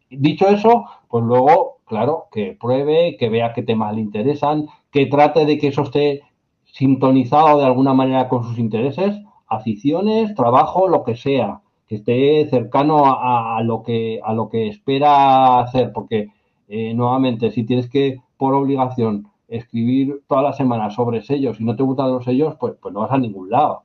Dicho 0.09 0.47
eso, 0.47 0.85
pues 1.09 1.23
luego, 1.23 1.77
claro, 1.85 2.27
que 2.31 2.57
pruebe, 2.59 3.17
que 3.17 3.29
vea 3.29 3.53
qué 3.53 3.63
temas 3.63 3.95
le 3.95 4.01
interesan, 4.01 4.67
que 4.91 5.05
trate 5.05 5.45
de 5.45 5.57
que 5.57 5.67
eso 5.67 5.83
esté 5.83 6.21
sintonizado 6.65 7.59
de 7.59 7.65
alguna 7.65 7.93
manera 7.93 8.29
con 8.29 8.43
sus 8.43 8.57
intereses, 8.59 9.15
aficiones, 9.47 10.35
trabajo, 10.35 10.87
lo 10.87 11.03
que 11.03 11.15
sea, 11.15 11.61
que 11.87 11.95
esté 11.95 12.47
cercano 12.49 13.03
a, 13.05 13.61
lo, 13.63 13.83
que, 13.83 14.19
a 14.23 14.33
lo 14.33 14.49
que 14.49 14.67
espera 14.67 15.59
hacer, 15.59 15.91
porque 15.91 16.29
eh, 16.67 16.93
nuevamente, 16.93 17.51
si 17.51 17.65
tienes 17.65 17.89
que, 17.89 18.21
por 18.37 18.53
obligación, 18.53 19.27
escribir 19.49 20.21
todas 20.27 20.43
las 20.43 20.57
semanas 20.57 20.95
sobre 20.95 21.21
sellos 21.21 21.59
y 21.59 21.65
no 21.65 21.75
te 21.75 21.83
gustan 21.83 22.11
los 22.11 22.23
sellos, 22.23 22.55
pues, 22.59 22.75
pues 22.81 22.93
no 22.93 23.01
vas 23.01 23.11
a 23.11 23.17
ningún 23.17 23.49
lado. 23.49 23.83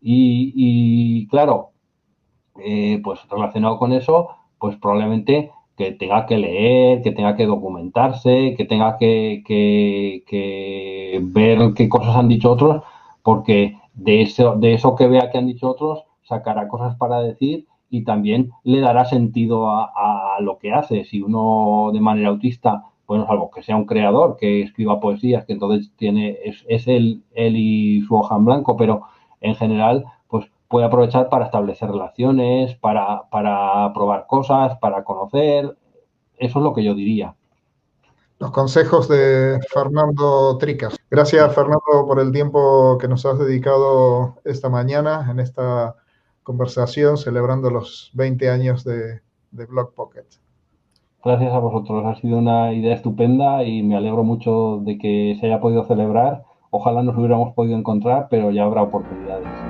Y, 0.00 0.52
y 0.56 1.26
claro, 1.28 1.72
eh, 2.58 3.00
pues 3.02 3.20
relacionado 3.28 3.78
con 3.78 3.92
eso, 3.92 4.30
pues 4.58 4.76
probablemente 4.76 5.50
que 5.82 5.92
tenga 5.92 6.26
que 6.26 6.38
leer, 6.38 7.02
que 7.02 7.12
tenga 7.12 7.36
que 7.36 7.46
documentarse, 7.46 8.54
que 8.56 8.64
tenga 8.64 8.98
que, 8.98 9.42
que, 9.46 11.20
ver 11.22 11.74
qué 11.74 11.88
cosas 11.88 12.16
han 12.16 12.28
dicho 12.28 12.52
otros, 12.52 12.82
porque 13.22 13.78
de 13.94 14.22
eso, 14.22 14.56
de 14.56 14.74
eso 14.74 14.94
que 14.96 15.08
vea 15.08 15.30
que 15.30 15.38
han 15.38 15.46
dicho 15.46 15.68
otros, 15.70 16.04
sacará 16.22 16.68
cosas 16.68 16.96
para 16.96 17.20
decir 17.20 17.66
y 17.90 18.04
también 18.04 18.52
le 18.64 18.80
dará 18.80 19.04
sentido 19.04 19.70
a, 19.70 20.38
lo 20.40 20.58
que 20.58 20.72
hace. 20.72 21.04
Si 21.04 21.20
uno 21.20 21.90
de 21.92 22.00
manera 22.00 22.28
autista, 22.30 22.84
bueno, 23.06 23.26
salvo 23.26 23.50
que 23.50 23.62
sea 23.62 23.76
un 23.76 23.84
creador 23.84 24.36
que 24.38 24.62
escriba 24.62 25.00
poesías, 25.00 25.44
que 25.44 25.52
entonces 25.52 25.92
tiene, 25.96 26.38
es, 26.44 26.64
es 26.68 26.88
él, 26.88 27.22
él 27.34 27.56
y 27.56 28.02
su 28.02 28.14
hoja 28.14 28.36
en 28.36 28.44
blanco, 28.44 28.76
pero 28.76 29.02
en 29.40 29.54
general, 29.56 30.04
puede 30.72 30.86
aprovechar 30.86 31.28
para 31.28 31.44
establecer 31.44 31.90
relaciones, 31.90 32.74
para, 32.76 33.28
para 33.30 33.92
probar 33.92 34.26
cosas, 34.26 34.78
para 34.78 35.04
conocer. 35.04 35.76
Eso 36.38 36.58
es 36.58 36.64
lo 36.64 36.72
que 36.72 36.82
yo 36.82 36.94
diría. 36.94 37.36
Los 38.38 38.52
consejos 38.52 39.06
de 39.06 39.60
Fernando 39.68 40.56
Tricas. 40.56 40.96
Gracias, 41.10 41.54
Fernando, 41.54 42.06
por 42.08 42.18
el 42.20 42.32
tiempo 42.32 42.96
que 42.98 43.06
nos 43.06 43.26
has 43.26 43.38
dedicado 43.38 44.36
esta 44.46 44.70
mañana 44.70 45.28
en 45.30 45.40
esta 45.40 45.94
conversación 46.42 47.18
celebrando 47.18 47.70
los 47.70 48.10
20 48.14 48.48
años 48.48 48.82
de, 48.82 49.20
de 49.50 49.66
Blog 49.66 49.92
Pocket. 49.92 50.24
Gracias 51.22 51.52
a 51.52 51.58
vosotros, 51.58 52.02
ha 52.06 52.18
sido 52.18 52.38
una 52.38 52.72
idea 52.72 52.94
estupenda 52.94 53.62
y 53.62 53.82
me 53.82 53.94
alegro 53.94 54.24
mucho 54.24 54.78
de 54.82 54.96
que 54.96 55.36
se 55.38 55.46
haya 55.46 55.60
podido 55.60 55.84
celebrar. 55.84 56.44
Ojalá 56.70 57.02
nos 57.02 57.14
hubiéramos 57.18 57.52
podido 57.52 57.76
encontrar, 57.76 58.28
pero 58.30 58.50
ya 58.50 58.64
habrá 58.64 58.82
oportunidades. 58.82 59.61